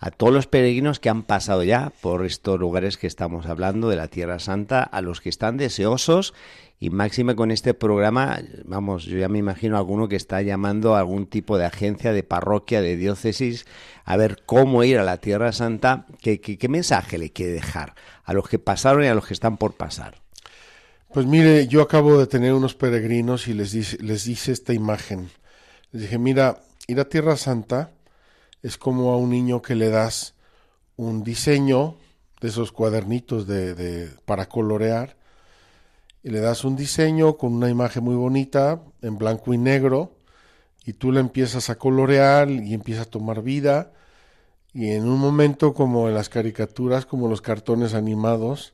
a 0.01 0.11
todos 0.11 0.35
los 0.35 0.47
peregrinos 0.47 1.01
que 1.01 1.09
han 1.09 1.23
pasado 1.23 1.63
ya 1.63 1.95
por 2.03 2.27
estos 2.27 2.61
lugares 2.61 2.99
que 2.99 3.07
estamos 3.07 3.47
hablando 3.47 3.89
de 3.89 3.97
la 3.97 4.09
Tierra 4.09 4.39
Santa, 4.39 4.83
a 4.83 5.01
los 5.01 5.23
que 5.23 5.31
están 5.31 5.57
deseosos 5.57 6.35
y 6.79 6.91
máxima 6.91 7.35
con 7.35 7.51
este 7.51 7.73
programa, 7.73 8.39
vamos, 8.67 9.07
yo 9.07 9.17
ya 9.17 9.31
me 9.31 9.39
imagino 9.39 9.79
alguno 9.79 10.09
que 10.09 10.17
está 10.17 10.43
llamando 10.43 10.95
a 10.95 10.99
algún 10.99 11.27
tipo 11.27 11.57
de 11.57 11.65
agencia, 11.65 12.13
de 12.13 12.23
parroquia, 12.23 12.83
de 12.83 12.99
diócesis, 12.99 13.65
a 14.05 14.19
ver 14.19 14.43
cómo 14.45 14.85
ir 14.85 14.99
a 14.99 15.05
la 15.05 15.17
Tierra 15.17 15.53
Santa, 15.53 16.05
qué, 16.21 16.39
qué 16.39 16.69
mensaje 16.69 17.17
le 17.17 17.31
quiere 17.31 17.53
dejar 17.53 17.95
a 18.25 18.35
los 18.35 18.47
que 18.47 18.59
pasaron 18.59 19.05
y 19.05 19.07
a 19.07 19.15
los 19.15 19.27
que 19.27 19.33
están 19.33 19.57
por 19.57 19.73
pasar. 19.73 20.24
Pues 21.15 21.27
mire, 21.27 21.69
yo 21.69 21.81
acabo 21.81 22.19
de 22.19 22.27
tener 22.27 22.55
unos 22.55 22.75
peregrinos 22.75 23.47
y 23.47 23.55
les 23.55 23.71
dice, 23.71 23.97
les 24.03 24.25
dice 24.25 24.51
esta 24.51 24.73
imagen. 24.73 25.31
Les 25.93 26.03
dije, 26.03 26.19
mira, 26.19 26.59
ir 26.89 26.99
a 26.99 27.09
Tierra 27.09 27.37
Santa 27.37 27.93
es 28.65 28.77
como 28.77 29.13
a 29.13 29.17
un 29.17 29.31
niño 29.31 29.63
que 29.63 29.77
le 29.77 29.91
das 29.91 30.35
un 30.97 31.23
diseño 31.23 31.99
de 32.41 32.49
esos 32.49 32.73
cuadernitos 32.73 33.47
de, 33.47 34.11
para 34.25 34.49
colorear 34.49 35.17
y 36.25 36.31
le 36.31 36.41
das 36.41 36.65
un 36.65 36.75
diseño 36.75 37.37
con 37.37 37.55
una 37.55 37.71
imagen 37.71 38.03
muy 38.03 38.17
bonita 38.17 38.83
en 39.01 39.17
blanco 39.17 39.55
y 39.55 39.59
negro 39.59 40.17
y 40.85 40.95
tú 40.95 41.13
le 41.13 41.21
empiezas 41.21 41.71
a 41.71 41.77
colorear 41.77 42.51
y 42.51 42.75
empieza 42.75 43.03
a 43.03 43.05
tomar 43.05 43.41
vida 43.41 43.93
y 44.73 44.91
en 44.91 45.07
un 45.07 45.21
momento 45.21 45.75
como 45.75 46.09
en 46.09 46.15
las 46.15 46.29
caricaturas, 46.29 47.07
como 47.07 47.29
los 47.29 47.41
cartones 47.41 47.95
animados, 47.95 48.74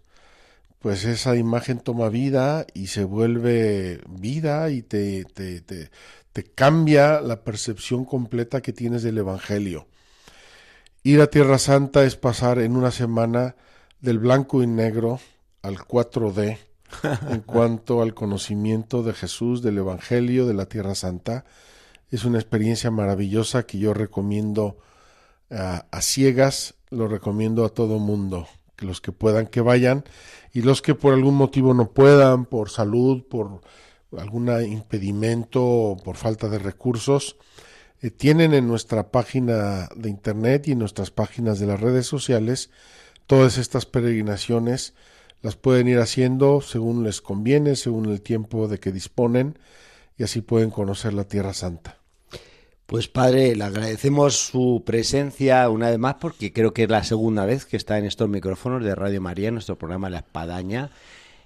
pues 0.81 1.05
esa 1.05 1.37
imagen 1.37 1.79
toma 1.79 2.09
vida 2.09 2.67
y 2.73 2.89
se 2.89 3.05
vuelve 3.05 4.01
vida 4.09 4.71
y 4.71 4.83
te, 4.83 5.25
te, 5.27 5.61
te, 5.61 5.91
te, 6.33 6.45
cambia 6.45 7.21
la 7.21 7.45
percepción 7.45 8.07
completa 8.07 8.63
que 8.63 8.73
tienes 8.73 9.03
del 9.03 9.19
Evangelio. 9.19 9.87
Ir 11.03 11.21
a 11.21 11.27
Tierra 11.27 11.59
Santa 11.59 12.05
es 12.05 12.17
pasar 12.17 12.59
en 12.61 12.77
una 12.77 12.91
semana 12.91 13.57
del 14.01 14.19
blanco 14.19 14.63
y 14.63 14.67
negro 14.67 15.21
al 15.61 15.77
4D 15.77 16.57
en 17.31 17.41
cuanto 17.43 18.01
al 18.01 18.15
conocimiento 18.15 19.03
de 19.03 19.13
Jesús, 19.13 19.61
del 19.61 19.79
Evangelio, 19.79 20.47
de 20.47 20.55
la 20.55 20.65
Tierra 20.65 20.95
Santa. 20.95 21.45
Es 22.11 22.25
una 22.25 22.39
experiencia 22.39 22.91
maravillosa 22.91 23.65
que 23.65 23.79
yo 23.79 23.93
recomiendo 23.93 24.79
a, 25.51 25.85
a 25.91 26.01
ciegas, 26.01 26.75
lo 26.89 27.07
recomiendo 27.07 27.67
a 27.67 27.69
todo 27.69 27.99
mundo 27.99 28.49
los 28.85 29.01
que 29.01 29.13
puedan 29.13 29.47
que 29.47 29.61
vayan 29.61 30.05
y 30.53 30.63
los 30.63 30.83
que 30.83 30.95
por 30.95 31.15
algún 31.15 31.37
motivo 31.37 31.75
no 31.75 31.91
puedan, 31.91 32.45
por 32.45 32.71
salud, 32.71 33.23
por 33.23 33.61
algún 34.19 34.51
impedimento 34.65 35.97
por 36.05 36.17
falta 36.17 36.49
de 36.49 36.59
recursos, 36.59 37.37
eh, 38.03 38.11
tienen 38.11 38.55
en 38.55 38.67
nuestra 38.67 39.11
página 39.11 39.89
de 39.95 40.09
internet 40.09 40.69
y 40.69 40.73
en 40.73 40.79
nuestras 40.79 41.11
páginas 41.11 41.61
de 41.61 41.67
las 41.67 41.81
redes 41.81 42.07
sociales 42.07 42.71
todas 43.27 43.59
estas 43.59 43.87
peregrinaciones 43.87 44.95
las 45.43 45.57
pueden 45.57 45.89
ir 45.89 45.99
haciendo 45.99 46.61
según 46.61 47.05
les 47.05 47.21
conviene, 47.21 47.77
según 47.77 48.07
el 48.07 48.21
tiempo 48.21 48.69
de 48.69 48.79
que 48.79 48.93
disponen 48.93 49.59
y 50.19 50.25
así 50.25 50.41
pueden 50.41 50.71
conocer 50.71 51.15
la 51.15 51.25
Tierra 51.25 51.55
Santa. 51.55 52.00
Pues 52.91 53.07
padre, 53.07 53.55
le 53.55 53.63
agradecemos 53.63 54.37
su 54.37 54.83
presencia 54.85 55.71
una 55.71 55.91
vez 55.91 55.99
más 56.01 56.17
porque 56.17 56.53
creo 56.53 56.75
que 56.75 56.83
es 56.83 56.91
la 56.91 57.05
segunda 57.05 57.45
vez 57.45 57.65
que 57.65 57.77
está 57.77 57.99
en 57.99 58.05
estos 58.05 58.29
micrófonos 58.29 58.83
de 58.83 58.97
Radio 58.97 59.21
María, 59.21 59.47
en 59.47 59.55
nuestro 59.55 59.79
programa 59.79 60.11
La 60.11 60.19
Espadaña. 60.19 60.91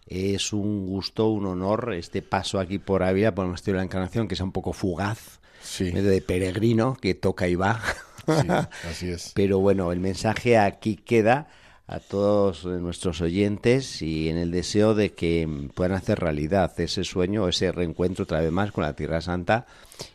Es 0.07 0.55
un 0.55 0.87
gusto, 0.87 1.29
un 1.29 1.45
honor 1.45 1.93
este 1.93 2.23
paso 2.23 2.59
aquí 2.59 2.79
por 2.79 3.03
Ávila, 3.03 3.35
por 3.35 3.43
el 3.45 3.49
Monasterio 3.49 3.75
de 3.75 3.81
la 3.81 3.85
Encarnación, 3.85 4.27
que 4.27 4.33
es 4.33 4.41
un 4.41 4.53
poco 4.53 4.73
fugaz, 4.73 5.41
sí. 5.63 5.91
de 5.91 6.23
peregrino 6.23 6.97
que 6.99 7.15
toca 7.15 7.47
y 7.47 7.57
va. 7.57 7.79
Sí, 8.25 8.49
así 8.89 9.11
es. 9.11 9.33
Pero 9.35 9.59
bueno, 9.59 9.93
el 9.93 10.01
mensaje 10.01 10.57
aquí 10.57 10.97
queda 10.97 11.49
a 11.87 12.01
todos 12.01 12.65
nuestros 12.65 13.21
oyentes 13.21 14.01
y 14.01 14.31
en 14.31 14.39
el 14.39 14.51
deseo 14.51 14.95
de 14.95 15.13
que 15.13 15.47
puedan 15.75 15.93
hacer 15.93 16.21
realidad 16.21 16.73
ese 16.81 17.05
sueño, 17.05 17.47
ese 17.49 17.71
reencuentro 17.71 18.23
otra 18.23 18.41
vez 18.41 18.51
más 18.51 18.73
con 18.73 18.85
la 18.85 18.97
Tierra 18.97 19.21
Santa 19.21 19.67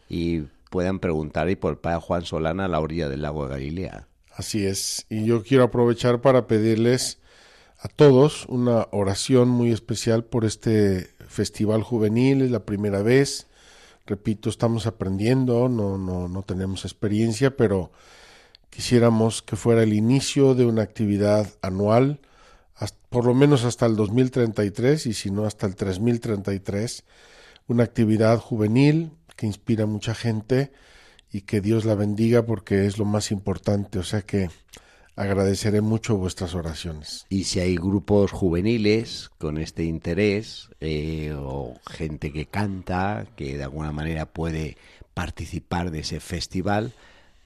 y 0.10 0.42
puedan 0.70 1.00
preguntar 1.00 1.50
y 1.50 1.56
por 1.56 1.82
Padre 1.82 2.00
Juan 2.02 2.26
Solana 2.26 2.66
a 2.66 2.68
la 2.68 2.80
orilla 2.80 3.10
del 3.10 3.24
lago 3.24 3.44
de 3.46 3.50
Galilea. 3.50 4.08
Así 4.34 4.66
es. 4.66 5.06
Y 5.10 5.26
yo 5.26 5.44
quiero 5.44 5.66
aprovechar 5.66 6.22
para 6.22 6.48
pedirles 6.48 7.20
a 7.78 7.88
todos 7.88 8.46
una 8.48 8.88
oración 8.92 9.50
muy 9.50 9.72
especial 9.72 10.24
por 10.24 10.46
este 10.46 11.10
festival 11.28 11.84
juvenil. 11.84 12.42
Es 12.42 12.52
la 12.52 12.66
primera 12.66 13.02
vez. 13.02 13.48
Repito, 14.06 14.50
estamos 14.50 14.88
aprendiendo, 14.88 15.70
no, 15.70 15.98
no, 15.98 16.28
no 16.28 16.44
tenemos 16.44 16.86
experiencia, 16.86 17.56
pero 17.56 17.92
quisiéramos 18.70 19.42
que 19.42 19.56
fuera 19.56 19.84
el 19.84 19.94
inicio 19.94 20.56
de 20.56 20.66
una 20.66 20.82
actividad 20.82 21.48
anual, 21.62 22.20
por 23.10 23.26
lo 23.26 23.34
menos 23.34 23.66
hasta 23.66 23.86
el 23.86 23.96
2033 23.96 25.08
y 25.08 25.14
si 25.14 25.32
no 25.32 25.46
hasta 25.46 25.68
el 25.68 25.76
3033, 25.76 27.04
una 27.68 27.84
actividad 27.84 28.40
juvenil 28.40 29.12
que 29.40 29.48
inspira 29.48 29.86
a 29.86 29.88
mucha 29.88 30.14
gente 30.14 30.74
y 31.32 31.42
que 31.42 31.62
Dios 31.62 31.86
la 31.86 31.96
bendiga 31.96 32.46
porque 32.46 32.86
es 32.86 32.98
lo 32.98 33.06
más 33.06 33.32
importante. 33.32 33.98
O 33.98 34.04
sea 34.04 34.22
que 34.22 34.50
agradeceré 35.16 35.80
mucho 35.80 36.18
vuestras 36.18 36.56
oraciones. 36.56 37.26
Y 37.30 37.46
si 37.46 37.62
hay 37.62 37.78
grupos 37.78 38.34
juveniles 38.34 39.32
con 39.38 39.58
este 39.58 39.86
interés 39.86 40.70
eh, 40.82 41.34
o 41.38 41.76
gente 41.90 42.34
que 42.34 42.48
canta, 42.48 43.28
que 43.38 43.58
de 43.58 43.64
alguna 43.64 43.94
manera 43.94 44.26
puede 44.26 44.76
participar 45.14 45.90
de 45.92 46.00
ese 46.00 46.20
festival, 46.20 46.92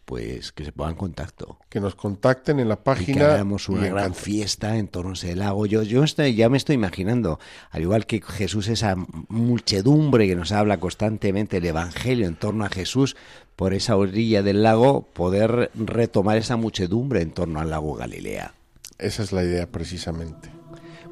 pues 0.06 0.52
que 0.52 0.66
se 0.66 0.72
pongan 0.72 0.94
en 0.94 0.98
contacto. 0.98 1.60
Que 1.70 1.80
nos 1.80 1.96
contacten 1.96 2.60
en 2.60 2.70
la 2.70 2.84
página. 2.84 3.12
Y 3.12 3.16
que 3.16 3.24
hagamos 3.24 3.70
una 3.70 3.88
gran 3.88 4.14
fiesta 4.14 4.78
en 4.78 4.88
torno 4.88 5.12
a 5.12 5.14
ese 5.14 5.36
lago. 5.36 5.66
Yo, 5.66 5.84
yo 5.84 6.04
estoy, 6.04 6.36
ya 6.36 6.50
me 6.50 6.58
estoy 6.58 6.76
imaginando, 6.76 7.40
al 7.72 7.82
igual 7.82 8.06
que 8.06 8.22
Jesús, 8.22 8.68
esa 8.68 8.96
muchedumbre 9.30 10.28
que 10.28 10.36
nos 10.36 10.52
habla 10.52 10.80
constantemente 10.80 11.58
el 11.58 11.66
Evangelio 11.66 12.28
en 12.28 12.36
torno 12.36 12.66
a 12.66 12.70
Jesús, 12.70 13.16
por 13.56 13.74
esa 13.74 13.96
orilla 13.96 14.44
del 14.44 14.64
lago, 14.64 15.08
poder 15.14 15.72
retomar 15.76 16.38
esa 16.38 16.58
muchedumbre 16.58 17.22
en 17.22 17.32
torno 17.32 17.60
al 17.60 17.70
lago 17.70 17.96
Galilea. 17.96 18.54
Esa 18.98 19.24
es 19.24 19.32
la 19.32 19.44
idea 19.44 19.68
precisamente. 19.68 20.50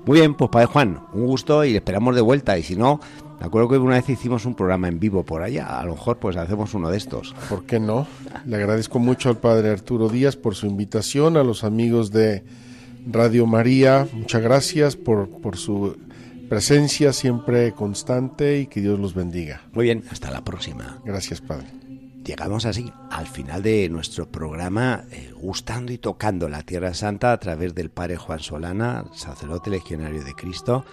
Muy 0.06 0.19
bien, 0.19 0.34
pues 0.34 0.49
Padre 0.49 0.65
Juan, 0.65 1.06
un 1.13 1.27
gusto 1.27 1.63
y 1.63 1.75
esperamos 1.75 2.15
de 2.15 2.21
vuelta. 2.21 2.58
Y 2.58 2.63
si 2.63 2.75
no, 2.75 2.99
me 3.41 3.47
acuerdo 3.47 3.69
que 3.69 3.77
una 3.80 3.95
vez 3.95 4.08
hicimos 4.08 4.45
un 4.45 4.54
programa 4.54 4.88
en 4.88 4.99
vivo 4.99 5.23
por 5.23 5.41
allá, 5.41 5.80
a 5.80 5.84
lo 5.84 5.93
mejor 5.93 6.19
pues 6.19 6.38
hacemos 6.38 6.75
uno 6.75 6.91
de 6.91 6.97
estos. 6.97 7.34
¿Por 7.49 7.65
qué 7.65 7.80
no? 7.80 8.06
Le 8.45 8.56
agradezco 8.56 8.99
mucho 8.99 9.30
al 9.30 9.38
padre 9.38 9.71
Arturo 9.71 10.10
Díaz 10.10 10.36
por 10.36 10.54
su 10.54 10.67
invitación, 10.67 11.38
a 11.38 11.43
los 11.43 11.63
amigos 11.63 12.12
de 12.12 12.43
Radio 13.08 13.47
María, 13.47 14.08
muchas 14.13 14.43
gracias 14.43 14.95
por, 14.95 15.27
por 15.41 15.58
su 15.58 15.97
presencia 16.49 17.13
siempre 17.13 17.71
constante 17.71 18.60
y 18.60 18.67
que 18.67 18.80
Dios 18.80 18.99
los 18.99 19.15
bendiga. 19.15 19.63
Muy 19.73 19.86
bien, 19.86 20.04
hasta 20.12 20.30
la 20.30 20.43
próxima. 20.43 21.01
Gracias, 21.04 21.41
padre. 21.41 21.81
Llegamos 22.24 22.66
así 22.66 22.94
al 23.10 23.28
final 23.28 23.64
de 23.64 23.90
nuestro 23.90 24.32
programa, 24.32 25.06
eh, 25.12 25.34
gustando 25.36 25.92
y 25.92 25.98
tocando 25.98 26.50
la 26.50 26.62
Tierra 26.64 26.94
Santa 26.94 27.34
a 27.34 27.40
través 27.40 27.74
del 27.74 27.90
Padre 27.90 28.18
Juan 28.18 28.40
Solana, 28.40 29.06
sacerdote 29.14 29.70
legionario 29.70 30.24
de 30.24 30.34
Cristo 30.34 30.86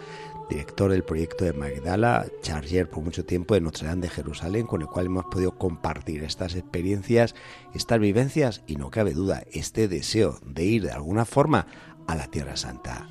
director 0.48 0.90
del 0.90 1.04
proyecto 1.04 1.44
de 1.44 1.52
Magdala, 1.52 2.26
charger 2.42 2.88
por 2.88 3.04
mucho 3.04 3.24
tiempo 3.24 3.54
de 3.54 3.60
Notre 3.60 3.86
Dame 3.86 4.02
de 4.02 4.08
Jerusalén, 4.08 4.66
con 4.66 4.80
el 4.80 4.88
cual 4.88 5.06
hemos 5.06 5.26
podido 5.26 5.52
compartir 5.58 6.24
estas 6.24 6.54
experiencias, 6.54 7.34
estas 7.74 8.00
vivencias 8.00 8.62
y 8.66 8.76
no 8.76 8.90
cabe 8.90 9.12
duda 9.12 9.44
este 9.52 9.88
deseo 9.88 10.38
de 10.44 10.64
ir 10.64 10.82
de 10.82 10.92
alguna 10.92 11.24
forma 11.24 11.66
a 12.06 12.16
la 12.16 12.28
Tierra 12.28 12.56
Santa. 12.56 13.08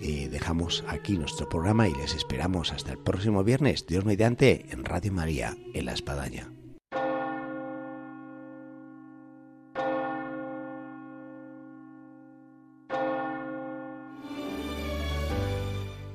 Eh, 0.00 0.28
dejamos 0.30 0.84
aquí 0.88 1.16
nuestro 1.16 1.48
programa 1.48 1.88
y 1.88 1.94
les 1.94 2.14
esperamos 2.14 2.72
hasta 2.72 2.92
el 2.92 2.98
próximo 2.98 3.44
viernes, 3.44 3.86
Dios 3.86 4.04
mediante, 4.04 4.66
en 4.70 4.84
Radio 4.84 5.12
María, 5.12 5.56
en 5.74 5.84
La 5.84 5.92
Espadaña. 5.92 6.50